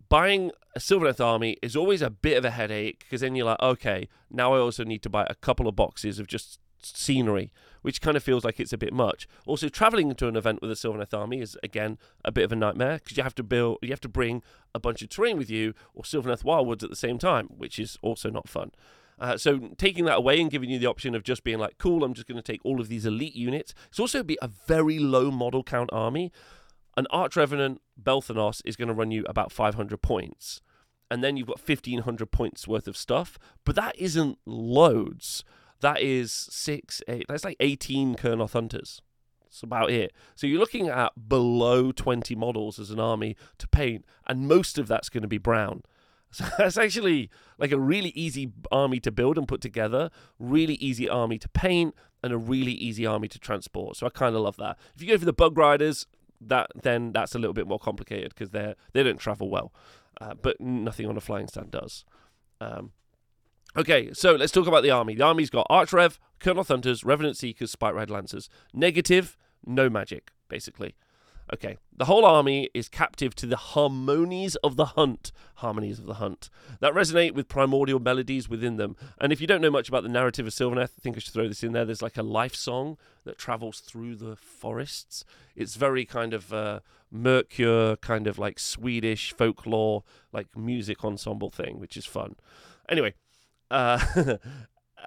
buying 0.08 0.50
a 0.76 0.78
Sylvaneth 0.78 1.24
army 1.24 1.56
is 1.62 1.74
always 1.74 2.02
a 2.02 2.10
bit 2.10 2.36
of 2.36 2.44
a 2.44 2.50
headache 2.50 3.00
because 3.00 3.22
then 3.22 3.34
you're 3.34 3.46
like, 3.46 3.60
okay, 3.62 4.08
now 4.30 4.52
I 4.52 4.58
also 4.58 4.84
need 4.84 5.02
to 5.02 5.08
buy 5.08 5.26
a 5.28 5.34
couple 5.34 5.66
of 5.66 5.74
boxes 5.74 6.18
of 6.18 6.26
just 6.26 6.59
scenery, 6.82 7.52
which 7.82 8.00
kind 8.00 8.16
of 8.16 8.22
feels 8.22 8.44
like 8.44 8.60
it's 8.60 8.72
a 8.72 8.78
bit 8.78 8.92
much. 8.92 9.26
Also, 9.46 9.68
traveling 9.68 10.14
to 10.14 10.28
an 10.28 10.36
event 10.36 10.60
with 10.60 10.70
a 10.70 10.74
Sylvaneth 10.74 11.16
army 11.16 11.40
is 11.40 11.56
again 11.62 11.98
a 12.24 12.32
bit 12.32 12.44
of 12.44 12.52
a 12.52 12.56
nightmare 12.56 13.00
because 13.02 13.16
you 13.16 13.22
have 13.22 13.34
to 13.36 13.42
build, 13.42 13.78
you 13.82 13.90
have 13.90 14.00
to 14.00 14.08
bring 14.08 14.42
a 14.74 14.80
bunch 14.80 15.02
of 15.02 15.08
terrain 15.08 15.38
with 15.38 15.50
you 15.50 15.74
or 15.94 16.02
Sylvaneth 16.02 16.44
Wildwoods 16.44 16.82
at 16.82 16.90
the 16.90 16.96
same 16.96 17.18
time, 17.18 17.46
which 17.46 17.78
is 17.78 17.98
also 18.02 18.30
not 18.30 18.48
fun. 18.48 18.72
Uh, 19.18 19.36
so 19.36 19.58
taking 19.76 20.06
that 20.06 20.16
away 20.16 20.40
and 20.40 20.50
giving 20.50 20.70
you 20.70 20.78
the 20.78 20.86
option 20.86 21.14
of 21.14 21.22
just 21.22 21.44
being 21.44 21.58
like, 21.58 21.76
cool, 21.76 22.02
I'm 22.02 22.14
just 22.14 22.26
going 22.26 22.36
to 22.36 22.42
take 22.42 22.64
all 22.64 22.80
of 22.80 22.88
these 22.88 23.04
elite 23.04 23.36
units. 23.36 23.74
It's 23.88 24.00
also 24.00 24.22
be 24.22 24.38
a 24.40 24.48
very 24.48 24.98
low 24.98 25.30
model 25.30 25.62
count 25.62 25.90
army. 25.92 26.32
An 26.96 27.06
Arch 27.10 27.36
Revenant 27.36 27.82
Belthanos 28.02 28.62
is 28.64 28.76
going 28.76 28.88
to 28.88 28.94
run 28.94 29.10
you 29.10 29.24
about 29.28 29.52
500 29.52 30.00
points. 30.00 30.62
And 31.10 31.22
then 31.22 31.36
you've 31.36 31.48
got 31.48 31.58
1500 31.58 32.30
points 32.30 32.66
worth 32.66 32.88
of 32.88 32.96
stuff, 32.96 33.38
but 33.64 33.76
that 33.76 33.98
isn't 33.98 34.38
loads 34.46 35.44
that 35.80 36.00
is 36.00 36.32
six, 36.32 37.02
eight, 37.08 37.26
that's 37.28 37.44
like 37.44 37.56
18 37.60 38.16
Kurnoth 38.16 38.52
Hunters. 38.52 39.00
That's 39.42 39.62
about 39.62 39.90
it. 39.90 40.12
So 40.36 40.46
you're 40.46 40.60
looking 40.60 40.88
at 40.88 41.28
below 41.28 41.90
20 41.90 42.36
models 42.36 42.78
as 42.78 42.90
an 42.90 43.00
army 43.00 43.36
to 43.58 43.66
paint, 43.66 44.04
and 44.26 44.46
most 44.46 44.78
of 44.78 44.86
that's 44.86 45.08
going 45.08 45.22
to 45.22 45.28
be 45.28 45.38
brown. 45.38 45.82
So 46.32 46.44
that's 46.56 46.76
actually 46.76 47.28
like 47.58 47.72
a 47.72 47.78
really 47.80 48.10
easy 48.10 48.52
army 48.70 49.00
to 49.00 49.10
build 49.10 49.36
and 49.36 49.48
put 49.48 49.60
together, 49.60 50.10
really 50.38 50.74
easy 50.74 51.08
army 51.08 51.40
to 51.40 51.48
paint, 51.48 51.92
and 52.22 52.32
a 52.32 52.38
really 52.38 52.70
easy 52.70 53.04
army 53.04 53.26
to 53.26 53.38
transport. 53.40 53.96
So 53.96 54.06
I 54.06 54.10
kind 54.10 54.36
of 54.36 54.42
love 54.42 54.56
that. 54.58 54.78
If 54.94 55.02
you 55.02 55.08
go 55.08 55.18
for 55.18 55.24
the 55.24 55.32
bug 55.32 55.58
riders, 55.58 56.06
that 56.40 56.70
then 56.80 57.10
that's 57.10 57.34
a 57.34 57.38
little 57.40 57.52
bit 57.52 57.66
more 57.66 57.80
complicated 57.80 58.30
because 58.30 58.50
they 58.50 58.74
they 58.92 59.02
don't 59.02 59.18
travel 59.18 59.50
well, 59.50 59.72
uh, 60.20 60.34
but 60.40 60.60
nothing 60.60 61.06
on 61.06 61.16
a 61.16 61.20
flying 61.20 61.48
stand 61.48 61.72
does. 61.72 62.04
Um, 62.60 62.92
Okay, 63.76 64.12
so 64.12 64.34
let's 64.34 64.52
talk 64.52 64.66
about 64.66 64.82
the 64.82 64.90
army. 64.90 65.14
The 65.14 65.24
army's 65.24 65.50
got 65.50 65.68
Archrev, 65.70 66.18
Kurnoth 66.40 66.68
Hunters, 66.68 67.04
Revenant 67.04 67.36
Seekers, 67.36 67.70
Spite 67.70 67.94
Rider 67.94 68.12
Lancers. 68.12 68.48
Negative, 68.74 69.36
no 69.64 69.88
magic, 69.88 70.32
basically. 70.48 70.96
Okay, 71.52 71.78
the 71.96 72.04
whole 72.04 72.24
army 72.24 72.70
is 72.74 72.88
captive 72.88 73.34
to 73.34 73.46
the 73.46 73.56
harmonies 73.56 74.54
of 74.56 74.76
the 74.76 74.86
hunt. 74.86 75.32
Harmonies 75.56 75.98
of 75.98 76.06
the 76.06 76.14
hunt 76.14 76.48
that 76.78 76.94
resonate 76.94 77.34
with 77.34 77.48
primordial 77.48 77.98
melodies 77.98 78.48
within 78.48 78.76
them. 78.76 78.96
And 79.20 79.32
if 79.32 79.40
you 79.40 79.48
don't 79.48 79.60
know 79.60 79.70
much 79.70 79.88
about 79.88 80.04
the 80.04 80.08
narrative 80.08 80.46
of 80.46 80.52
Sylvaneth, 80.52 80.82
I 80.82 81.00
think 81.00 81.16
I 81.16 81.18
should 81.18 81.34
throw 81.34 81.48
this 81.48 81.64
in 81.64 81.72
there. 81.72 81.84
There's 81.84 82.02
like 82.02 82.16
a 82.16 82.22
life 82.22 82.54
song 82.54 82.98
that 83.24 83.36
travels 83.36 83.80
through 83.80 84.16
the 84.16 84.36
forests. 84.36 85.24
It's 85.56 85.74
very 85.74 86.04
kind 86.04 86.34
of 86.34 86.52
uh, 86.52 86.80
Mercure, 87.10 87.96
kind 87.96 88.28
of 88.28 88.38
like 88.38 88.60
Swedish 88.60 89.32
folklore, 89.32 90.04
like 90.32 90.56
music 90.56 91.04
ensemble 91.04 91.50
thing, 91.50 91.80
which 91.80 91.96
is 91.96 92.06
fun. 92.06 92.36
Anyway, 92.88 93.14
uh, 93.70 93.98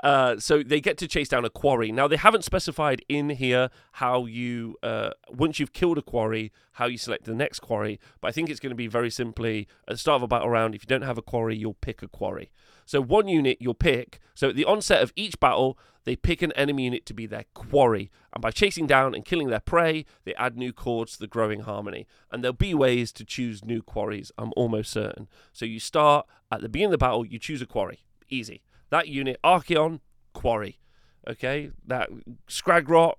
Uh, 0.02 0.40
so 0.40 0.64
they 0.64 0.82
get 0.82 0.98
to 0.98 1.08
chase 1.08 1.30
down 1.30 1.46
a 1.46 1.50
quarry. 1.50 1.92
Now 1.92 2.08
they 2.08 2.16
haven't 2.16 2.44
specified 2.44 3.04
in 3.08 3.30
here 3.30 3.70
how 3.94 4.26
you, 4.26 4.78
uh, 4.82 5.12
once 5.30 5.60
you've 5.60 5.74
killed 5.74 5.98
a 5.98 6.02
quarry, 6.02 6.52
how 6.74 6.88
you 6.88 6.98
select 6.98 7.26
the 7.26 7.36
next 7.36 7.60
quarry. 7.60 8.00
But 8.20 8.30
I 8.30 8.32
think 8.32 8.50
it's 8.50 8.60
going 8.60 8.72
to 8.72 8.76
be 8.76 8.88
very 8.88 9.12
simply 9.12 9.68
at 9.88 9.94
the 9.94 9.98
start 9.98 10.18
of 10.18 10.24
a 10.24 10.28
battle 10.28 10.50
round. 10.50 10.74
If 10.74 10.84
you 10.84 10.88
don't 10.88 11.04
have 11.04 11.18
a 11.18 11.22
quarry, 11.22 11.56
you'll 11.56 11.76
pick 11.76 12.02
a 12.02 12.08
quarry. 12.08 12.52
So 12.86 13.02
one 13.02 13.28
unit 13.28 13.58
you'll 13.62 13.76
pick. 13.76 14.20
So 14.34 14.50
at 14.50 14.56
the 14.56 14.66
onset 14.66 15.02
of 15.02 15.14
each 15.16 15.40
battle, 15.40 15.78
they 16.06 16.18
pick 16.18 16.42
an 16.42 16.52
enemy 16.54 16.84
unit 16.84 17.06
to 17.06 17.14
be 17.14 17.26
their 17.26 17.46
quarry, 17.54 18.12
and 18.34 18.42
by 18.42 18.52
chasing 18.52 18.86
down 18.86 19.16
and 19.16 19.24
killing 19.24 19.48
their 19.48 19.62
prey, 19.62 20.06
they 20.26 20.36
add 20.36 20.58
new 20.58 20.74
chords 20.74 21.14
to 21.14 21.20
the 21.20 21.28
growing 21.28 21.62
harmony. 21.62 22.08
And 22.30 22.44
there'll 22.44 22.54
be 22.54 22.74
ways 22.74 23.14
to 23.14 23.24
choose 23.24 23.64
new 23.64 23.82
quarries. 23.82 24.30
I'm 24.38 24.52
almost 24.58 24.92
certain. 24.92 25.30
So 25.54 25.64
you 25.64 25.80
start 25.80 26.28
at 26.52 26.60
the 26.60 26.68
beginning 26.68 26.88
of 26.88 27.00
the 27.00 27.06
battle. 27.06 27.26
You 27.26 27.40
choose 27.40 27.62
a 27.62 27.66
quarry. 27.66 28.00
Easy 28.34 28.64
that 28.94 29.08
unit, 29.08 29.38
Archaon, 29.44 30.00
quarry. 30.34 30.80
Okay, 31.28 31.72
that 31.88 32.10
Skragrott, 32.48 33.16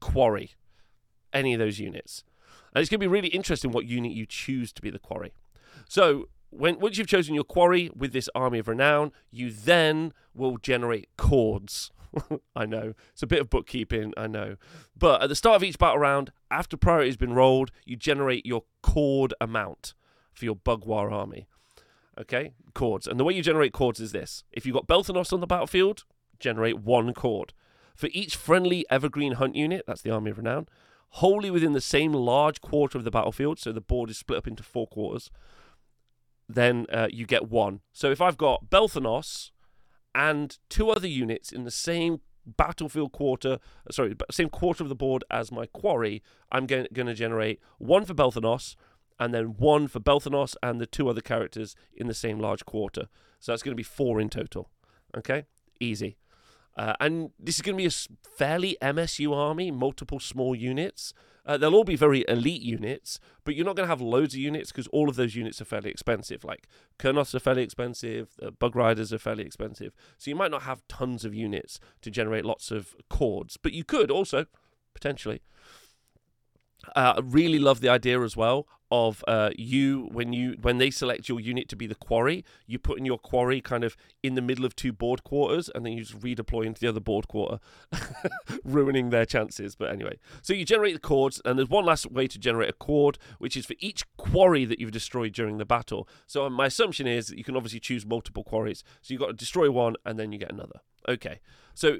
quarry. 0.00 0.52
Any 1.32 1.52
of 1.52 1.58
those 1.58 1.78
units. 1.78 2.24
And 2.74 2.80
it's 2.80 2.88
going 2.88 3.00
to 3.00 3.04
be 3.04 3.06
really 3.06 3.28
interesting 3.28 3.70
what 3.70 3.84
unit 3.84 4.12
you 4.12 4.24
choose 4.24 4.72
to 4.72 4.80
be 4.80 4.88
the 4.88 4.98
quarry. 4.98 5.34
So, 5.88 6.28
when 6.48 6.80
once 6.80 6.96
you've 6.96 7.06
chosen 7.06 7.34
your 7.34 7.44
quarry 7.44 7.90
with 7.94 8.12
this 8.12 8.30
army 8.34 8.58
of 8.60 8.66
renown, 8.68 9.12
you 9.30 9.50
then 9.50 10.14
will 10.34 10.56
generate 10.56 11.08
chords. 11.18 11.90
I 12.56 12.64
know 12.64 12.94
it's 13.12 13.22
a 13.22 13.26
bit 13.26 13.40
of 13.40 13.50
bookkeeping, 13.50 14.14
I 14.16 14.26
know, 14.26 14.56
but 14.96 15.22
at 15.22 15.28
the 15.28 15.36
start 15.36 15.56
of 15.56 15.62
each 15.62 15.78
battle 15.78 15.98
round, 15.98 16.32
after 16.50 16.76
priority 16.76 17.08
has 17.08 17.16
been 17.16 17.34
rolled, 17.34 17.70
you 17.84 17.94
generate 17.94 18.46
your 18.46 18.64
chord 18.82 19.34
amount 19.40 19.94
for 20.32 20.46
your 20.46 20.56
Bugwar 20.56 21.12
army. 21.12 21.46
Okay, 22.20 22.52
chords. 22.74 23.06
And 23.06 23.18
the 23.18 23.24
way 23.24 23.32
you 23.32 23.42
generate 23.42 23.72
chords 23.72 23.98
is 23.98 24.12
this 24.12 24.44
if 24.52 24.66
you've 24.66 24.74
got 24.74 24.86
Belthanos 24.86 25.32
on 25.32 25.40
the 25.40 25.46
battlefield, 25.46 26.04
generate 26.38 26.78
one 26.78 27.14
chord. 27.14 27.54
For 27.96 28.08
each 28.12 28.36
friendly 28.36 28.84
evergreen 28.90 29.32
hunt 29.32 29.54
unit, 29.54 29.84
that's 29.86 30.02
the 30.02 30.10
Army 30.10 30.30
of 30.30 30.38
Renown, 30.38 30.68
wholly 31.10 31.50
within 31.50 31.72
the 31.72 31.80
same 31.80 32.12
large 32.12 32.60
quarter 32.60 32.98
of 32.98 33.04
the 33.04 33.10
battlefield, 33.10 33.58
so 33.58 33.72
the 33.72 33.80
board 33.80 34.10
is 34.10 34.18
split 34.18 34.38
up 34.38 34.46
into 34.46 34.62
four 34.62 34.86
quarters, 34.86 35.30
then 36.48 36.86
uh, 36.92 37.08
you 37.10 37.26
get 37.26 37.48
one. 37.48 37.80
So 37.92 38.10
if 38.10 38.20
I've 38.20 38.38
got 38.38 38.70
Belthanos 38.70 39.50
and 40.14 40.58
two 40.68 40.90
other 40.90 41.08
units 41.08 41.52
in 41.52 41.64
the 41.64 41.70
same 41.70 42.20
battlefield 42.46 43.12
quarter, 43.12 43.58
uh, 43.86 43.92
sorry, 43.92 44.14
same 44.30 44.48
quarter 44.50 44.82
of 44.82 44.88
the 44.88 44.94
board 44.94 45.24
as 45.30 45.52
my 45.52 45.66
quarry, 45.66 46.22
I'm 46.52 46.66
going 46.66 46.86
to 46.92 47.14
generate 47.14 47.60
one 47.78 48.04
for 48.04 48.14
Belthanos 48.14 48.76
and 49.20 49.34
then 49.34 49.54
one 49.58 49.86
for 49.86 50.00
Belthanos 50.00 50.56
and 50.62 50.80
the 50.80 50.86
two 50.86 51.08
other 51.08 51.20
characters 51.20 51.76
in 51.94 52.06
the 52.06 52.14
same 52.14 52.40
large 52.40 52.64
quarter. 52.64 53.08
So 53.38 53.52
that's 53.52 53.62
going 53.62 53.72
to 53.72 53.76
be 53.76 53.82
four 53.82 54.18
in 54.18 54.30
total. 54.30 54.70
Okay, 55.16 55.44
easy. 55.78 56.16
Uh, 56.76 56.94
and 56.98 57.30
this 57.38 57.56
is 57.56 57.62
going 57.62 57.76
to 57.76 57.82
be 57.82 57.86
a 57.86 58.28
fairly 58.36 58.78
MSU 58.80 59.34
army, 59.36 59.70
multiple 59.70 60.20
small 60.20 60.54
units. 60.54 61.12
Uh, 61.44 61.58
they'll 61.58 61.74
all 61.74 61.84
be 61.84 61.96
very 61.96 62.24
elite 62.28 62.62
units, 62.62 63.20
but 63.44 63.54
you're 63.54 63.66
not 63.66 63.76
going 63.76 63.86
to 63.86 63.90
have 63.90 64.00
loads 64.00 64.34
of 64.34 64.40
units 64.40 64.72
because 64.72 64.86
all 64.88 65.08
of 65.10 65.16
those 65.16 65.34
units 65.34 65.60
are 65.60 65.66
fairly 65.66 65.90
expensive. 65.90 66.42
Like 66.42 66.66
Kurnoths 66.98 67.34
are 67.34 67.40
fairly 67.40 67.62
expensive, 67.62 68.30
the 68.38 68.52
Bug 68.52 68.74
Riders 68.74 69.12
are 69.12 69.18
fairly 69.18 69.44
expensive. 69.44 69.92
So 70.16 70.30
you 70.30 70.36
might 70.36 70.50
not 70.50 70.62
have 70.62 70.86
tons 70.88 71.24
of 71.24 71.34
units 71.34 71.78
to 72.00 72.10
generate 72.10 72.46
lots 72.46 72.70
of 72.70 72.94
chords, 73.10 73.58
but 73.58 73.72
you 73.72 73.84
could 73.84 74.10
also, 74.10 74.46
potentially. 74.94 75.42
Uh, 76.96 77.20
really 77.22 77.58
love 77.58 77.82
the 77.82 77.90
idea 77.90 78.22
as 78.22 78.38
well 78.38 78.66
of 78.90 79.24
uh, 79.28 79.50
you 79.56 80.08
when 80.12 80.32
you 80.32 80.56
when 80.60 80.78
they 80.78 80.90
select 80.90 81.28
your 81.28 81.38
unit 81.38 81.68
to 81.68 81.76
be 81.76 81.86
the 81.86 81.94
quarry, 81.94 82.44
you 82.66 82.78
put 82.78 82.98
in 82.98 83.04
your 83.04 83.18
quarry 83.18 83.60
kind 83.60 83.84
of 83.84 83.96
in 84.22 84.34
the 84.34 84.42
middle 84.42 84.64
of 84.64 84.74
two 84.74 84.92
board 84.92 85.22
quarters, 85.22 85.70
and 85.74 85.86
then 85.86 85.92
you 85.92 86.02
just 86.02 86.18
redeploy 86.18 86.66
into 86.66 86.80
the 86.80 86.88
other 86.88 87.00
board 87.00 87.28
quarter, 87.28 87.60
ruining 88.64 89.10
their 89.10 89.24
chances. 89.24 89.76
But 89.76 89.92
anyway, 89.92 90.18
so 90.42 90.52
you 90.52 90.64
generate 90.64 90.94
the 90.94 91.00
chords, 91.00 91.40
and 91.44 91.58
there's 91.58 91.70
one 91.70 91.84
last 91.84 92.10
way 92.10 92.26
to 92.26 92.38
generate 92.38 92.70
a 92.70 92.74
chord, 92.74 93.18
which 93.38 93.56
is 93.56 93.66
for 93.66 93.74
each 93.78 94.04
quarry 94.16 94.64
that 94.64 94.80
you've 94.80 94.90
destroyed 94.90 95.32
during 95.32 95.58
the 95.58 95.64
battle. 95.64 96.08
So 96.26 96.48
my 96.50 96.66
assumption 96.66 97.06
is 97.06 97.28
that 97.28 97.38
you 97.38 97.44
can 97.44 97.56
obviously 97.56 97.80
choose 97.80 98.04
multiple 98.04 98.44
quarries. 98.44 98.82
So 99.02 99.12
you've 99.12 99.20
got 99.20 99.28
to 99.28 99.32
destroy 99.32 99.70
one, 99.70 99.96
and 100.04 100.18
then 100.18 100.32
you 100.32 100.38
get 100.38 100.52
another. 100.52 100.80
Okay, 101.08 101.40
so 101.74 101.98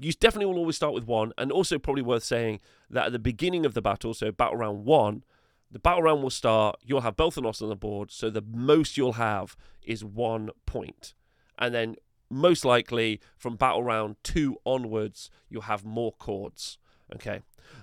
you 0.00 0.12
definitely 0.12 0.46
will 0.46 0.58
always 0.58 0.76
start 0.76 0.94
with 0.94 1.06
one, 1.06 1.32
and 1.36 1.50
also 1.50 1.78
probably 1.78 2.02
worth 2.02 2.24
saying 2.24 2.60
that 2.90 3.06
at 3.06 3.12
the 3.12 3.18
beginning 3.18 3.66
of 3.66 3.74
the 3.74 3.82
battle, 3.82 4.14
so 4.14 4.30
battle 4.30 4.56
round 4.56 4.84
one, 4.84 5.24
the 5.70 5.78
battle 5.78 6.02
round 6.02 6.22
will 6.22 6.30
start. 6.30 6.76
You'll 6.84 7.02
have 7.02 7.16
both 7.16 7.36
Belthanos 7.36 7.62
on 7.62 7.68
the 7.68 7.76
board, 7.76 8.10
so 8.10 8.30
the 8.30 8.42
most 8.42 8.96
you'll 8.96 9.14
have 9.14 9.56
is 9.82 10.04
one 10.04 10.50
point. 10.66 11.14
and 11.58 11.74
then 11.74 11.96
most 12.30 12.64
likely 12.64 13.20
from 13.36 13.56
battle 13.56 13.82
round 13.82 14.16
two 14.22 14.56
onwards, 14.64 15.30
you'll 15.48 15.62
have 15.62 15.84
more 15.84 16.12
chords. 16.12 16.78
Okay. 17.14 17.40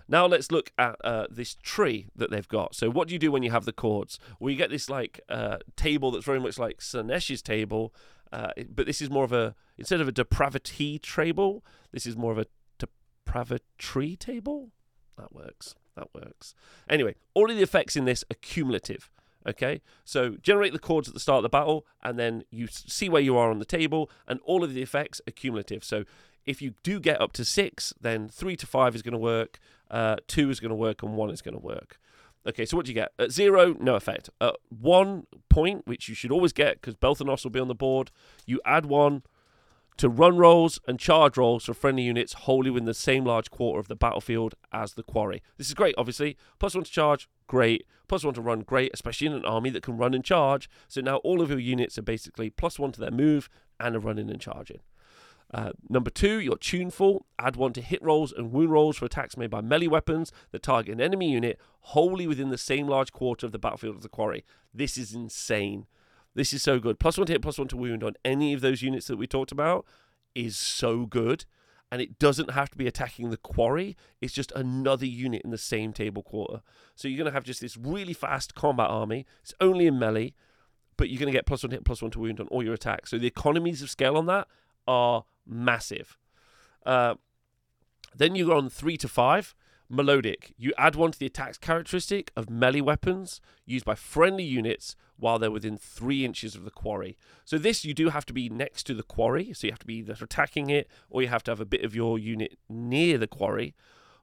Now 0.07 0.25
let's 0.25 0.51
look 0.51 0.71
at 0.77 0.95
uh, 1.03 1.27
this 1.29 1.55
tree 1.61 2.07
that 2.15 2.31
they've 2.31 2.47
got. 2.47 2.75
So 2.75 2.89
what 2.89 3.07
do 3.07 3.13
you 3.13 3.19
do 3.19 3.31
when 3.31 3.43
you 3.43 3.51
have 3.51 3.65
the 3.65 3.73
chords? 3.73 4.19
Well, 4.39 4.51
you 4.51 4.57
get 4.57 4.69
this 4.69 4.89
like 4.89 5.19
uh, 5.29 5.57
table 5.75 6.11
that's 6.11 6.25
very 6.25 6.39
much 6.39 6.57
like 6.57 6.77
Slaanesh's 6.79 7.41
table, 7.41 7.93
uh, 8.31 8.51
but 8.69 8.85
this 8.85 9.01
is 9.01 9.09
more 9.09 9.23
of 9.23 9.31
a 9.31 9.55
instead 9.77 10.01
of 10.01 10.07
a 10.07 10.11
depravity 10.11 10.99
table, 10.99 11.63
this 11.91 12.05
is 12.05 12.15
more 12.15 12.31
of 12.31 12.37
a 12.37 12.45
depravity 12.79 14.15
table. 14.15 14.71
That 15.17 15.33
works. 15.33 15.75
That 15.95 16.09
works. 16.13 16.53
Anyway, 16.89 17.15
all 17.33 17.49
of 17.49 17.55
the 17.55 17.63
effects 17.63 17.95
in 17.95 18.05
this 18.05 18.23
are 18.29 18.35
cumulative. 18.41 19.09
Okay, 19.47 19.81
so 20.03 20.37
generate 20.41 20.73
the 20.73 20.79
chords 20.79 21.07
at 21.07 21.13
the 21.13 21.19
start 21.19 21.37
of 21.37 21.43
the 21.43 21.49
battle, 21.49 21.85
and 22.01 22.17
then 22.17 22.43
you 22.49 22.67
see 22.67 23.09
where 23.09 23.21
you 23.21 23.37
are 23.37 23.51
on 23.51 23.59
the 23.59 23.65
table, 23.65 24.09
and 24.27 24.39
all 24.43 24.63
of 24.63 24.73
the 24.73 24.81
effects 24.81 25.21
are 25.27 25.31
cumulative. 25.31 25.83
So 25.83 26.03
if 26.45 26.61
you 26.63 26.73
do 26.81 26.99
get 26.99 27.21
up 27.21 27.31
to 27.33 27.45
six, 27.45 27.93
then 28.01 28.27
three 28.27 28.55
to 28.55 28.65
five 28.65 28.95
is 28.95 29.03
going 29.03 29.13
to 29.13 29.19
work, 29.19 29.59
uh, 29.91 30.17
two 30.27 30.49
is 30.49 30.59
going 30.59 30.69
to 30.69 30.75
work, 30.75 31.03
and 31.03 31.15
one 31.15 31.29
is 31.29 31.43
going 31.43 31.53
to 31.53 31.63
work. 31.63 31.99
Okay, 32.47 32.65
so 32.65 32.77
what 32.77 32.85
do 32.85 32.91
you 32.91 32.95
get? 32.95 33.11
At 33.17 33.31
zero, 33.31 33.75
no 33.79 33.95
effect. 33.95 34.29
At 34.39 34.55
one 34.69 35.25
point, 35.49 35.87
which 35.87 36.07
you 36.09 36.15
should 36.15 36.31
always 36.31 36.53
get 36.53 36.81
because 36.81 36.95
Belthanos 36.95 37.43
will 37.43 37.51
be 37.51 37.59
on 37.59 37.67
the 37.67 37.75
board, 37.75 38.11
you 38.45 38.61
add 38.65 38.85
one 38.85 39.23
to 39.97 40.09
run 40.09 40.37
rolls 40.37 40.79
and 40.87 40.99
charge 40.99 41.37
rolls 41.37 41.65
for 41.65 41.73
friendly 41.73 42.03
units 42.03 42.33
wholly 42.33 42.69
within 42.69 42.85
the 42.85 42.93
same 42.93 43.23
large 43.25 43.49
quarter 43.49 43.79
of 43.79 43.87
the 43.87 43.95
battlefield 43.95 44.55
as 44.71 44.93
the 44.93 45.03
quarry. 45.03 45.41
This 45.57 45.67
is 45.67 45.73
great, 45.73 45.95
obviously. 45.97 46.37
Plus 46.59 46.75
one 46.75 46.83
to 46.83 46.91
charge, 46.91 47.29
great. 47.47 47.85
Plus 48.07 48.23
one 48.23 48.33
to 48.33 48.41
run, 48.41 48.61
great, 48.61 48.91
especially 48.93 49.27
in 49.27 49.33
an 49.33 49.45
army 49.45 49.69
that 49.69 49.83
can 49.83 49.97
run 49.97 50.13
and 50.13 50.23
charge. 50.23 50.69
So 50.87 51.01
now 51.01 51.17
all 51.17 51.41
of 51.41 51.49
your 51.49 51.59
units 51.59 51.97
are 51.97 52.03
basically 52.03 52.49
plus 52.49 52.77
one 52.77 52.91
to 52.93 52.99
their 52.99 53.11
move 53.11 53.49
and 53.79 53.95
are 53.95 53.99
running 53.99 54.29
and 54.29 54.39
charging. 54.39 54.79
Uh, 55.53 55.71
number 55.89 56.09
two, 56.09 56.39
your 56.39 56.57
tuneful. 56.57 57.25
Add 57.39 57.55
one 57.55 57.71
to 57.73 57.81
hit 57.81 58.01
rolls 58.01 58.33
and 58.33 58.51
wound 58.51 58.71
rolls 58.71 58.97
for 58.97 59.05
attacks 59.05 59.37
made 59.37 59.49
by 59.49 59.61
melee 59.61 59.87
weapons 59.87 60.31
that 60.51 60.63
target 60.63 60.93
an 60.93 61.01
enemy 61.01 61.31
unit 61.31 61.59
wholly 61.81 62.27
within 62.27 62.49
the 62.49 62.57
same 62.57 62.87
large 62.87 63.11
quarter 63.11 63.45
of 63.45 63.51
the 63.51 63.59
battlefield 63.59 63.97
as 63.97 64.03
the 64.03 64.09
quarry. 64.09 64.43
This 64.73 64.97
is 64.97 65.13
insane. 65.13 65.85
This 66.35 66.53
is 66.53 66.61
so 66.61 66.79
good. 66.79 66.99
Plus 66.99 67.17
one 67.17 67.25
to 67.27 67.33
hit, 67.33 67.41
plus 67.41 67.57
one 67.57 67.69
to 67.69 67.77
wound 67.77 68.03
on 68.03 68.13
any 68.23 68.53
of 68.53 68.61
those 68.61 68.81
units 68.81 69.07
that 69.07 69.17
we 69.17 69.25
talked 69.25 69.51
about 69.51 69.85
is 70.35 70.57
so 70.57 71.05
good. 71.05 71.45
And 71.91 72.01
it 72.01 72.19
doesn't 72.19 72.51
have 72.51 72.69
to 72.71 72.77
be 72.77 72.87
attacking 72.87 73.29
the 73.29 73.37
quarry. 73.37 73.95
It's 74.19 74.33
just 74.33 74.51
another 74.51 75.05
unit 75.05 75.43
in 75.45 75.51
the 75.51 75.57
same 75.57 75.93
table 75.93 76.23
quarter. 76.23 76.61
So 76.95 77.07
you're 77.07 77.17
going 77.17 77.31
to 77.31 77.33
have 77.33 77.43
just 77.43 77.61
this 77.61 77.77
really 77.77 78.13
fast 78.13 78.53
combat 78.53 78.89
army. 78.89 79.25
It's 79.41 79.53
only 79.61 79.87
in 79.87 79.97
melee, 79.97 80.33
but 80.97 81.09
you're 81.09 81.19
going 81.19 81.31
to 81.31 81.37
get 81.37 81.45
plus 81.45 81.63
one 81.63 81.71
hit, 81.71 81.85
plus 81.85 82.01
one 82.01 82.11
to 82.11 82.19
wound 82.19 82.39
on 82.39 82.47
all 82.47 82.63
your 82.63 82.73
attacks. 82.73 83.11
So 83.11 83.17
the 83.17 83.27
economies 83.27 83.81
of 83.81 83.89
scale 83.89 84.17
on 84.17 84.25
that 84.25 84.47
are 84.87 85.25
massive. 85.47 86.17
Uh, 86.85 87.15
then 88.13 88.35
you 88.35 88.47
go 88.47 88.57
on 88.57 88.69
three 88.69 88.97
to 88.97 89.07
five. 89.07 89.55
Melodic. 89.89 90.53
You 90.57 90.73
add 90.77 90.95
one 90.95 91.11
to 91.11 91.19
the 91.19 91.27
attack's 91.27 91.57
characteristic 91.57 92.31
of 92.35 92.49
melee 92.49 92.81
weapons 92.81 93.41
used 93.65 93.85
by 93.85 93.95
friendly 93.95 94.43
units 94.43 94.95
while 95.17 95.39
they're 95.39 95.51
within 95.51 95.77
three 95.77 96.25
inches 96.25 96.55
of 96.55 96.65
the 96.65 96.71
quarry. 96.71 97.17
So 97.45 97.57
this 97.57 97.85
you 97.85 97.93
do 97.93 98.09
have 98.09 98.25
to 98.25 98.33
be 98.33 98.49
next 98.49 98.83
to 98.83 98.93
the 98.93 99.03
quarry, 99.03 99.53
so 99.53 99.67
you 99.67 99.71
have 99.71 99.79
to 99.79 99.85
be 99.85 99.95
either 99.95 100.15
attacking 100.19 100.69
it 100.69 100.89
or 101.09 101.21
you 101.21 101.27
have 101.27 101.43
to 101.43 101.51
have 101.51 101.61
a 101.61 101.65
bit 101.65 101.83
of 101.83 101.95
your 101.95 102.17
unit 102.17 102.57
near 102.67 103.17
the 103.17 103.27
quarry. 103.27 103.75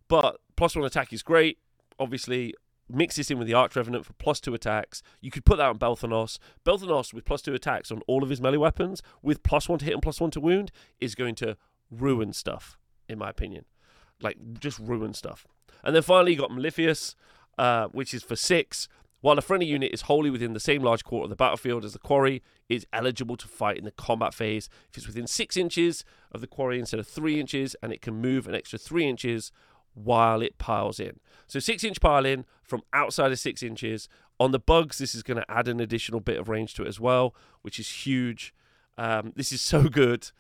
But 0.09 0.41
plus 0.57 0.75
one 0.75 0.85
attack 0.85 1.13
is 1.13 1.23
great. 1.23 1.59
Obviously, 1.99 2.55
mix 2.89 3.17
this 3.17 3.31
in 3.31 3.39
with 3.39 3.47
the 3.47 3.55
Arch 3.55 3.77
Revenant 3.77 4.05
for 4.05 4.13
plus 4.15 4.41
two 4.41 4.55
attacks. 4.55 5.03
You 5.21 5.31
could 5.31 5.45
put 5.45 5.59
that 5.59 5.69
on 5.69 5.79
Belthanos. 5.79 6.39
Belthanos 6.65 7.15
with 7.15 7.25
plus 7.25 7.41
two 7.41 7.55
attacks 7.55 7.91
on 7.91 8.03
all 8.07 8.23
of 8.23 8.31
his 8.31 8.41
melee 8.41 8.57
weapons 8.57 9.03
with 9.23 9.43
plus 9.43 9.69
one 9.69 9.79
to 9.79 9.85
hit 9.85 9.95
and 9.95 10.03
plus 10.03 10.21
one 10.21 10.33
to 10.33 10.41
wound 10.41 10.73
is 11.01 11.15
going 11.15 11.37
to 11.37 11.57
ruin 11.91 12.33
stuff, 12.33 12.79
in 13.09 13.19
my 13.19 13.31
opinion 13.31 13.65
like 14.23 14.37
just 14.61 14.79
ruin 14.79 15.15
stuff. 15.15 15.47
And 15.85 15.95
then 15.95 16.03
finally, 16.03 16.33
you 16.33 16.39
got 16.39 16.51
Malefius, 16.51 17.15
uh, 17.59 17.89
which 17.89 18.15
is 18.15 18.23
for 18.23 18.37
six. 18.37 18.89
While 19.21 19.39
a 19.39 19.43
friendly 19.43 19.67
unit 19.67 19.93
is 19.93 20.03
wholly 20.03 20.31
within 20.31 20.53
the 20.53 20.59
same 20.59 20.83
large 20.83 21.05
quarter 21.05 21.25
of 21.25 21.31
the 21.31 21.37
battlefield 21.37 21.85
as 21.85 21.93
the 21.93 22.01
quarry, 22.01 22.43
is 22.69 22.87
eligible 22.93 23.37
to 23.37 23.47
fight 23.47 23.79
in 23.79 23.85
the 23.85 23.93
combat 23.93 24.35
phase 24.35 24.69
if 24.91 24.97
it's 24.97 25.07
within 25.07 25.29
six 25.29 25.57
inches 25.57 26.05
of 26.33 26.41
the 26.41 26.49
quarry 26.49 26.81
instead 26.81 26.99
of 26.99 27.07
three 27.07 27.39
inches, 27.39 27.77
and 27.83 27.93
it 27.93 28.03
can 28.03 28.15
move 28.15 28.49
an 28.49 28.55
extra 28.55 28.79
three 28.81 29.09
inches 29.09 29.53
while 29.95 30.43
it 30.43 30.59
piles 30.59 30.99
in. 30.99 31.21
So 31.47 31.61
six 31.61 31.85
inch 31.85 32.01
pile 32.01 32.27
in 32.27 32.45
from 32.65 32.83
outside 32.93 33.31
of 33.33 33.39
six 33.39 33.63
inches. 33.63 34.09
On 34.41 34.51
the 34.51 34.59
bugs, 34.59 34.99
this 34.99 35.15
is 35.15 35.23
going 35.23 35.37
to 35.37 35.51
add 35.51 35.69
an 35.69 35.79
additional 35.79 36.19
bit 36.19 36.39
of 36.39 36.49
range 36.49 36.75
to 36.75 36.83
it 36.83 36.89
as 36.89 36.99
well, 36.99 37.35
which 37.61 37.79
is 37.79 37.89
huge. 37.89 38.53
Um, 38.99 39.33
this 39.37 39.53
is 39.53 39.61
so 39.61 39.83
good. 39.89 40.31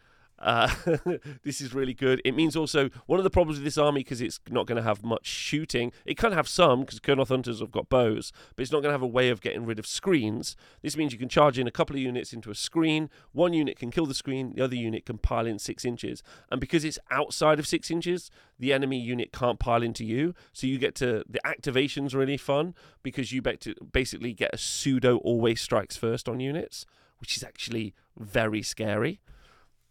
Uh, 0.42 0.68
this 1.44 1.60
is 1.60 1.72
really 1.72 1.94
good. 1.94 2.20
It 2.24 2.34
means 2.34 2.56
also 2.56 2.90
one 3.06 3.20
of 3.20 3.24
the 3.24 3.30
problems 3.30 3.58
with 3.58 3.64
this 3.64 3.78
army 3.78 4.00
because 4.00 4.20
it's 4.20 4.40
not 4.50 4.66
going 4.66 4.76
to 4.76 4.82
have 4.82 5.04
much 5.04 5.26
shooting. 5.26 5.92
It 6.04 6.18
can 6.18 6.32
have 6.32 6.48
some 6.48 6.80
because 6.80 6.98
Kurnoth 6.98 7.28
Hunters 7.28 7.60
have 7.60 7.70
got 7.70 7.88
bows, 7.88 8.32
but 8.56 8.62
it's 8.62 8.72
not 8.72 8.80
going 8.80 8.90
to 8.90 8.94
have 8.94 9.02
a 9.02 9.06
way 9.06 9.28
of 9.28 9.40
getting 9.40 9.64
rid 9.64 9.78
of 9.78 9.86
screens. 9.86 10.56
This 10.82 10.96
means 10.96 11.12
you 11.12 11.18
can 11.18 11.28
charge 11.28 11.58
in 11.58 11.68
a 11.68 11.70
couple 11.70 11.94
of 11.94 12.02
units 12.02 12.32
into 12.32 12.50
a 12.50 12.56
screen. 12.56 13.08
One 13.30 13.52
unit 13.52 13.78
can 13.78 13.92
kill 13.92 14.06
the 14.06 14.14
screen. 14.14 14.54
The 14.56 14.64
other 14.64 14.74
unit 14.74 15.06
can 15.06 15.18
pile 15.18 15.46
in 15.46 15.60
six 15.60 15.84
inches. 15.84 16.22
And 16.50 16.60
because 16.60 16.84
it's 16.84 16.98
outside 17.10 17.60
of 17.60 17.66
six 17.66 17.90
inches, 17.90 18.30
the 18.58 18.72
enemy 18.72 18.98
unit 18.98 19.32
can't 19.32 19.60
pile 19.60 19.82
into 19.82 20.04
you. 20.04 20.34
So 20.52 20.66
you 20.66 20.78
get 20.78 20.96
to 20.96 21.24
the 21.28 21.44
activation's 21.46 22.14
really 22.16 22.36
fun 22.36 22.74
because 23.04 23.32
you 23.32 23.42
basically 23.42 24.32
get 24.32 24.50
a 24.52 24.58
pseudo 24.58 25.18
always 25.18 25.60
strikes 25.60 25.96
first 25.96 26.28
on 26.28 26.40
units, 26.40 26.84
which 27.18 27.36
is 27.36 27.44
actually 27.44 27.94
very 28.18 28.62
scary. 28.62 29.20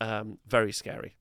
Um, 0.02 0.40
very 0.48 0.72
scary. 0.72 1.16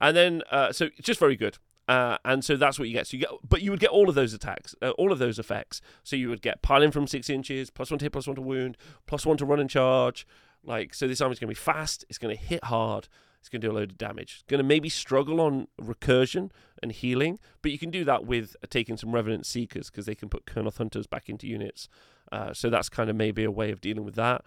And 0.00 0.16
then, 0.16 0.42
uh, 0.50 0.72
so 0.72 0.86
it's 0.96 1.06
just 1.06 1.20
very 1.20 1.36
good. 1.36 1.58
Uh, 1.86 2.16
and 2.24 2.42
so 2.42 2.56
that's 2.56 2.78
what 2.78 2.88
you 2.88 2.94
get. 2.94 3.06
So 3.06 3.16
you 3.16 3.20
get, 3.24 3.30
but 3.46 3.60
you 3.60 3.70
would 3.70 3.80
get 3.80 3.90
all 3.90 4.08
of 4.08 4.14
those 4.14 4.32
attacks, 4.32 4.74
uh, 4.80 4.90
all 4.90 5.12
of 5.12 5.18
those 5.18 5.38
effects. 5.38 5.82
So 6.02 6.16
you 6.16 6.30
would 6.30 6.40
get 6.40 6.62
piling 6.62 6.92
from 6.92 7.06
six 7.06 7.28
inches, 7.28 7.68
plus 7.68 7.90
one 7.90 7.98
to 7.98 8.06
hit, 8.06 8.12
plus 8.12 8.26
one 8.26 8.36
to 8.36 8.42
wound, 8.42 8.78
plus 9.06 9.26
one 9.26 9.36
to 9.36 9.44
run 9.44 9.60
and 9.60 9.68
charge. 9.68 10.26
Like 10.64 10.94
so, 10.94 11.06
this 11.06 11.20
army's 11.20 11.38
going 11.38 11.52
to 11.52 11.60
be 11.60 11.64
fast. 11.72 12.06
It's 12.08 12.18
going 12.18 12.34
to 12.34 12.42
hit 12.42 12.64
hard. 12.64 13.08
It's 13.40 13.48
going 13.48 13.60
to 13.60 13.66
do 13.66 13.72
a 13.72 13.74
load 13.74 13.90
of 13.90 13.98
damage. 13.98 14.36
It's 14.40 14.48
going 14.48 14.58
to 14.58 14.64
maybe 14.64 14.88
struggle 14.88 15.40
on 15.40 15.66
recursion 15.80 16.52
and 16.82 16.92
healing, 16.92 17.40
but 17.60 17.72
you 17.72 17.78
can 17.78 17.90
do 17.90 18.04
that 18.04 18.24
with 18.24 18.56
uh, 18.62 18.68
taking 18.70 18.96
some 18.96 19.12
Revenant 19.12 19.44
Seekers 19.44 19.90
because 19.90 20.06
they 20.06 20.14
can 20.14 20.28
put 20.28 20.46
Kurnoth 20.46 20.78
Hunters 20.78 21.08
back 21.08 21.28
into 21.28 21.48
units. 21.48 21.88
Uh, 22.30 22.54
so 22.54 22.70
that's 22.70 22.88
kind 22.88 23.10
of 23.10 23.16
maybe 23.16 23.44
a 23.44 23.50
way 23.50 23.72
of 23.72 23.80
dealing 23.80 24.04
with 24.04 24.14
that. 24.14 24.42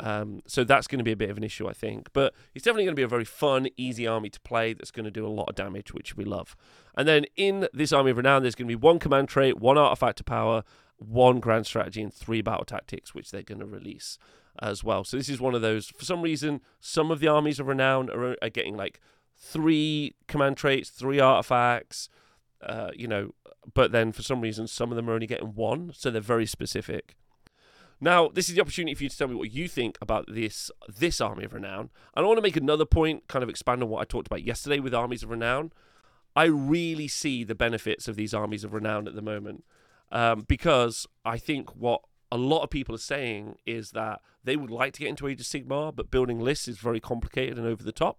Um, 0.00 0.42
so 0.46 0.62
that's 0.62 0.86
going 0.86 0.98
to 0.98 1.04
be 1.04 1.12
a 1.12 1.16
bit 1.16 1.30
of 1.30 1.36
an 1.36 1.44
issue, 1.44 1.68
I 1.68 1.72
think. 1.72 2.08
But 2.12 2.34
it's 2.54 2.64
definitely 2.64 2.84
going 2.84 2.94
to 2.94 3.00
be 3.00 3.04
a 3.04 3.08
very 3.08 3.24
fun, 3.24 3.68
easy 3.76 4.06
army 4.06 4.30
to 4.30 4.40
play 4.40 4.72
that's 4.72 4.90
going 4.90 5.04
to 5.04 5.10
do 5.10 5.26
a 5.26 5.28
lot 5.28 5.48
of 5.48 5.56
damage, 5.56 5.92
which 5.92 6.16
we 6.16 6.24
love. 6.24 6.56
And 6.96 7.08
then 7.08 7.26
in 7.36 7.68
this 7.72 7.92
Army 7.92 8.12
of 8.12 8.16
Renown, 8.16 8.42
there's 8.42 8.54
going 8.54 8.68
to 8.68 8.76
be 8.76 8.80
one 8.80 8.98
command 8.98 9.28
trait, 9.28 9.58
one 9.58 9.78
artifact 9.78 10.18
to 10.18 10.24
power, 10.24 10.62
one 10.96 11.40
grand 11.40 11.66
strategy, 11.66 12.02
and 12.02 12.12
three 12.12 12.42
battle 12.42 12.64
tactics, 12.64 13.14
which 13.14 13.30
they're 13.30 13.42
going 13.42 13.60
to 13.60 13.66
release 13.66 14.18
as 14.60 14.82
well. 14.82 15.04
So 15.04 15.16
this 15.16 15.28
is 15.28 15.40
one 15.40 15.54
of 15.54 15.62
those. 15.62 15.88
For 15.88 16.04
some 16.04 16.22
reason, 16.22 16.60
some 16.80 17.10
of 17.10 17.20
the 17.20 17.28
armies 17.28 17.60
of 17.60 17.66
Renown 17.66 18.10
are, 18.10 18.36
are 18.42 18.50
getting 18.50 18.76
like 18.76 19.00
three 19.36 20.14
command 20.26 20.56
traits, 20.56 20.90
three 20.90 21.20
artifacts. 21.20 22.08
Uh, 22.60 22.90
you 22.94 23.06
know, 23.06 23.34
but 23.74 23.92
then 23.92 24.10
for 24.10 24.22
some 24.22 24.40
reason, 24.40 24.66
some 24.66 24.90
of 24.90 24.96
them 24.96 25.08
are 25.08 25.14
only 25.14 25.28
getting 25.28 25.54
one, 25.54 25.92
so 25.94 26.10
they're 26.10 26.20
very 26.20 26.46
specific. 26.46 27.16
Now, 28.00 28.28
this 28.28 28.48
is 28.48 28.54
the 28.54 28.60
opportunity 28.60 28.94
for 28.94 29.02
you 29.02 29.08
to 29.08 29.18
tell 29.18 29.28
me 29.28 29.34
what 29.34 29.52
you 29.52 29.68
think 29.68 29.98
about 30.00 30.26
this 30.28 30.70
this 30.88 31.20
army 31.20 31.44
of 31.44 31.52
renown. 31.52 31.90
And 32.14 32.24
I 32.24 32.28
want 32.28 32.38
to 32.38 32.42
make 32.42 32.56
another 32.56 32.84
point, 32.84 33.26
kind 33.28 33.42
of 33.42 33.48
expand 33.48 33.82
on 33.82 33.88
what 33.88 34.00
I 34.00 34.04
talked 34.04 34.28
about 34.28 34.44
yesterday 34.44 34.78
with 34.78 34.94
armies 34.94 35.22
of 35.22 35.30
renown. 35.30 35.72
I 36.36 36.44
really 36.44 37.08
see 37.08 37.42
the 37.42 37.56
benefits 37.56 38.06
of 38.06 38.14
these 38.14 38.32
armies 38.32 38.62
of 38.62 38.72
renown 38.72 39.08
at 39.08 39.14
the 39.14 39.22
moment 39.22 39.64
um, 40.12 40.44
because 40.46 41.06
I 41.24 41.38
think 41.38 41.74
what 41.74 42.02
a 42.30 42.36
lot 42.36 42.62
of 42.62 42.70
people 42.70 42.94
are 42.94 42.98
saying 42.98 43.56
is 43.66 43.90
that 43.92 44.20
they 44.44 44.56
would 44.56 44.70
like 44.70 44.92
to 44.94 45.00
get 45.00 45.08
into 45.08 45.26
Age 45.26 45.40
of 45.40 45.46
Sigmar, 45.46 45.94
but 45.94 46.10
building 46.10 46.40
lists 46.40 46.68
is 46.68 46.78
very 46.78 47.00
complicated 47.00 47.58
and 47.58 47.66
over 47.66 47.82
the 47.82 47.92
top, 47.92 48.18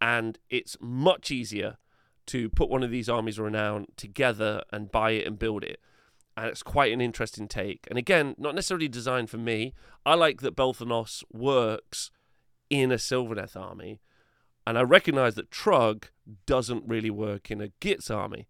and 0.00 0.38
it's 0.50 0.76
much 0.80 1.30
easier 1.30 1.78
to 2.26 2.48
put 2.50 2.68
one 2.68 2.82
of 2.82 2.90
these 2.90 3.08
armies 3.08 3.38
of 3.38 3.44
renown 3.44 3.86
together 3.96 4.62
and 4.72 4.92
buy 4.92 5.12
it 5.12 5.26
and 5.26 5.38
build 5.38 5.64
it 5.64 5.80
and 6.36 6.46
it's 6.46 6.62
quite 6.62 6.92
an 6.92 7.00
interesting 7.00 7.48
take. 7.48 7.86
And 7.88 7.98
again, 7.98 8.34
not 8.38 8.54
necessarily 8.54 8.88
designed 8.88 9.30
for 9.30 9.38
me. 9.38 9.74
I 10.06 10.14
like 10.14 10.40
that 10.40 10.56
Belthanos 10.56 11.22
works 11.32 12.10
in 12.70 12.90
a 12.90 12.96
Sylvaneth 12.96 13.56
army, 13.56 14.00
and 14.66 14.78
I 14.78 14.82
recognise 14.82 15.34
that 15.34 15.50
Trugg 15.50 16.04
doesn't 16.46 16.84
really 16.86 17.10
work 17.10 17.50
in 17.50 17.60
a 17.60 17.68
Gitz 17.80 18.10
army. 18.10 18.46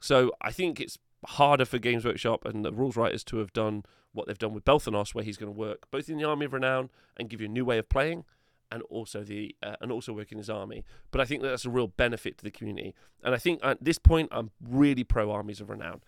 So 0.00 0.32
I 0.40 0.50
think 0.50 0.80
it's 0.80 0.98
harder 1.26 1.64
for 1.64 1.78
Games 1.78 2.04
Workshop 2.04 2.44
and 2.44 2.64
the 2.64 2.72
rules 2.72 2.96
writers 2.96 3.22
to 3.24 3.36
have 3.38 3.52
done 3.52 3.84
what 4.12 4.26
they've 4.26 4.38
done 4.38 4.52
with 4.52 4.64
Belthanos, 4.64 5.14
where 5.14 5.24
he's 5.24 5.36
going 5.36 5.52
to 5.52 5.58
work 5.58 5.90
both 5.90 6.08
in 6.08 6.18
the 6.18 6.24
Army 6.24 6.46
of 6.46 6.52
Renown 6.52 6.90
and 7.16 7.30
give 7.30 7.40
you 7.40 7.46
a 7.46 7.50
new 7.50 7.64
way 7.64 7.78
of 7.78 7.88
playing, 7.88 8.24
and 8.70 8.82
also 8.84 9.22
the 9.22 9.54
uh, 9.62 9.76
and 9.80 9.92
also 9.92 10.12
work 10.12 10.32
in 10.32 10.38
his 10.38 10.50
army. 10.50 10.84
But 11.10 11.20
I 11.20 11.24
think 11.24 11.42
that 11.42 11.48
that's 11.48 11.64
a 11.64 11.70
real 11.70 11.88
benefit 11.88 12.38
to 12.38 12.44
the 12.44 12.50
community. 12.50 12.94
And 13.22 13.34
I 13.34 13.38
think 13.38 13.60
at 13.62 13.82
this 13.82 13.98
point, 13.98 14.28
I'm 14.32 14.50
really 14.66 15.04
pro 15.04 15.30
Armies 15.30 15.60
of 15.60 15.70
Renown. 15.70 16.00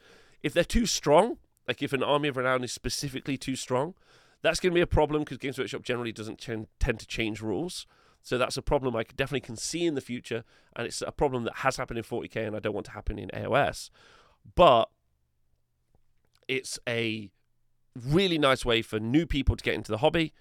If 0.45 0.53
they're 0.53 0.63
too 0.63 0.85
strong, 0.85 1.39
like 1.67 1.83
if 1.83 1.95
an 1.95 2.03
army 2.03 2.29
of 2.29 2.37
renown 2.37 2.63
is 2.63 2.71
specifically 2.71 3.39
too 3.39 3.57
strong, 3.57 3.95
that's 4.43 4.61
going 4.61 4.73
to 4.73 4.75
be 4.75 4.83
a 4.83 4.87
problem 4.87 5.23
because 5.23 5.39
Games 5.39 5.59
Workshop 5.59 5.83
generally 5.83 6.13
doesn't 6.13 6.39
ch- 6.39 6.69
tend 6.79 7.01
to 7.01 7.07
change 7.07 7.41
rules. 7.41 7.87
So 8.23 8.37
that's 8.37 8.59
a 8.59 8.63
problem 8.63 8.95
I 8.95 9.05
definitely 9.05 9.41
can 9.41 9.57
see 9.57 9.87
in 9.87 9.95
the 9.95 10.03
future, 10.03 10.45
and 10.77 10.87
it's 10.87 11.01
a 11.01 11.13
problem 11.13 11.45
that 11.45 11.57
has 11.57 11.79
happened 11.79 11.97
in 11.97 12.05
40k, 12.05 12.47
and 12.47 12.55
I 12.55 12.59
don't 12.59 12.75
want 12.75 12.85
to 12.87 12.93
happen 12.93 13.19
in 13.19 13.31
AOS. 13.31 13.89
But 14.55 14.91
it's 16.47 16.79
a 16.87 17.31
really 18.07 18.37
nice 18.37 18.67
way 18.67 18.83
for 18.83 19.01
new 19.01 19.25
people 19.25 19.57
to 19.57 19.65
get 19.65 19.75
into 19.75 19.91
the 19.91 19.99
hobby, 19.99 20.35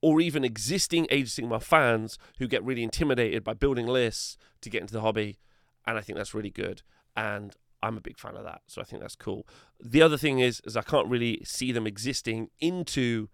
or 0.00 0.20
even 0.20 0.44
existing 0.44 1.08
Age 1.10 1.36
of 1.36 1.44
Sigmar 1.44 1.62
fans 1.62 2.16
who 2.38 2.46
get 2.46 2.62
really 2.62 2.84
intimidated 2.84 3.42
by 3.42 3.54
building 3.54 3.88
lists 3.88 4.38
to 4.60 4.70
get 4.70 4.82
into 4.82 4.94
the 4.94 5.00
hobby. 5.00 5.40
And 5.84 5.98
I 5.98 6.00
think 6.00 6.16
that's 6.16 6.34
really 6.34 6.50
good. 6.50 6.82
And 7.16 7.56
I'm 7.82 7.96
a 7.96 8.00
big 8.00 8.18
fan 8.18 8.36
of 8.36 8.44
that, 8.44 8.62
so 8.66 8.80
I 8.80 8.84
think 8.84 9.02
that's 9.02 9.16
cool. 9.16 9.46
The 9.80 10.02
other 10.02 10.16
thing 10.16 10.40
is, 10.40 10.60
is 10.64 10.76
I 10.76 10.82
can't 10.82 11.08
really 11.08 11.40
see 11.44 11.72
them 11.72 11.86
existing 11.86 12.50
into 12.60 13.28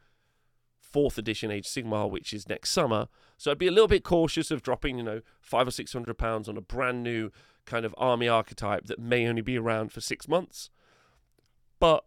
fourth 0.79 1.19
edition 1.19 1.51
Age 1.51 1.67
Sigmar, 1.67 2.09
which 2.09 2.33
is 2.33 2.49
next 2.49 2.71
summer. 2.71 3.09
So 3.37 3.51
I'd 3.51 3.59
be 3.59 3.67
a 3.67 3.73
little 3.73 3.89
bit 3.89 4.05
cautious 4.05 4.51
of 4.51 4.63
dropping, 4.63 4.99
you 4.99 5.03
know, 5.03 5.23
five 5.41 5.67
or 5.67 5.73
six 5.73 5.93
hundred 5.93 6.19
pounds 6.19 6.49
on 6.49 6.57
a 6.57 6.61
brand 6.61 7.03
new 7.03 7.31
kind 7.67 7.85
of 7.85 7.95
army 7.99 8.29
archetype 8.29 8.87
that 8.87 8.99
may 8.99 9.27
only 9.27 9.43
be 9.43 9.59
around 9.59 9.91
for 9.93 10.01
six 10.01 10.29
months. 10.29 10.71
But 11.81 12.05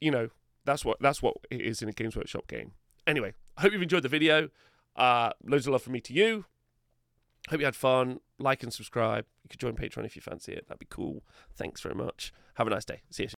you 0.00 0.10
know, 0.10 0.30
that's 0.64 0.84
what 0.84 0.98
that's 1.00 1.22
what 1.22 1.36
it 1.50 1.60
is 1.60 1.82
in 1.82 1.88
a 1.88 1.92
Games 1.92 2.16
Workshop 2.16 2.46
game. 2.46 2.72
Anyway, 3.06 3.32
I 3.56 3.62
hope 3.62 3.72
you've 3.72 3.82
enjoyed 3.82 4.02
the 4.02 4.08
video. 4.08 4.50
Uh, 4.96 5.30
loads 5.44 5.66
of 5.66 5.72
love 5.72 5.82
from 5.82 5.94
me 5.94 6.00
to 6.02 6.12
you. 6.12 6.44
Hope 7.50 7.58
you 7.58 7.66
had 7.66 7.76
fun. 7.76 8.20
Like 8.38 8.62
and 8.62 8.72
subscribe. 8.72 9.26
You 9.42 9.48
could 9.48 9.60
join 9.60 9.74
Patreon 9.74 10.06
if 10.06 10.14
you 10.14 10.22
fancy 10.22 10.52
it. 10.52 10.68
That'd 10.68 10.78
be 10.78 10.86
cool. 10.88 11.24
Thanks 11.56 11.80
very 11.80 11.96
much. 11.96 12.32
Have 12.54 12.66
a 12.66 12.70
nice 12.70 12.84
day. 12.84 13.02
See 13.10 13.24
you 13.24 13.28
soon. 13.28 13.28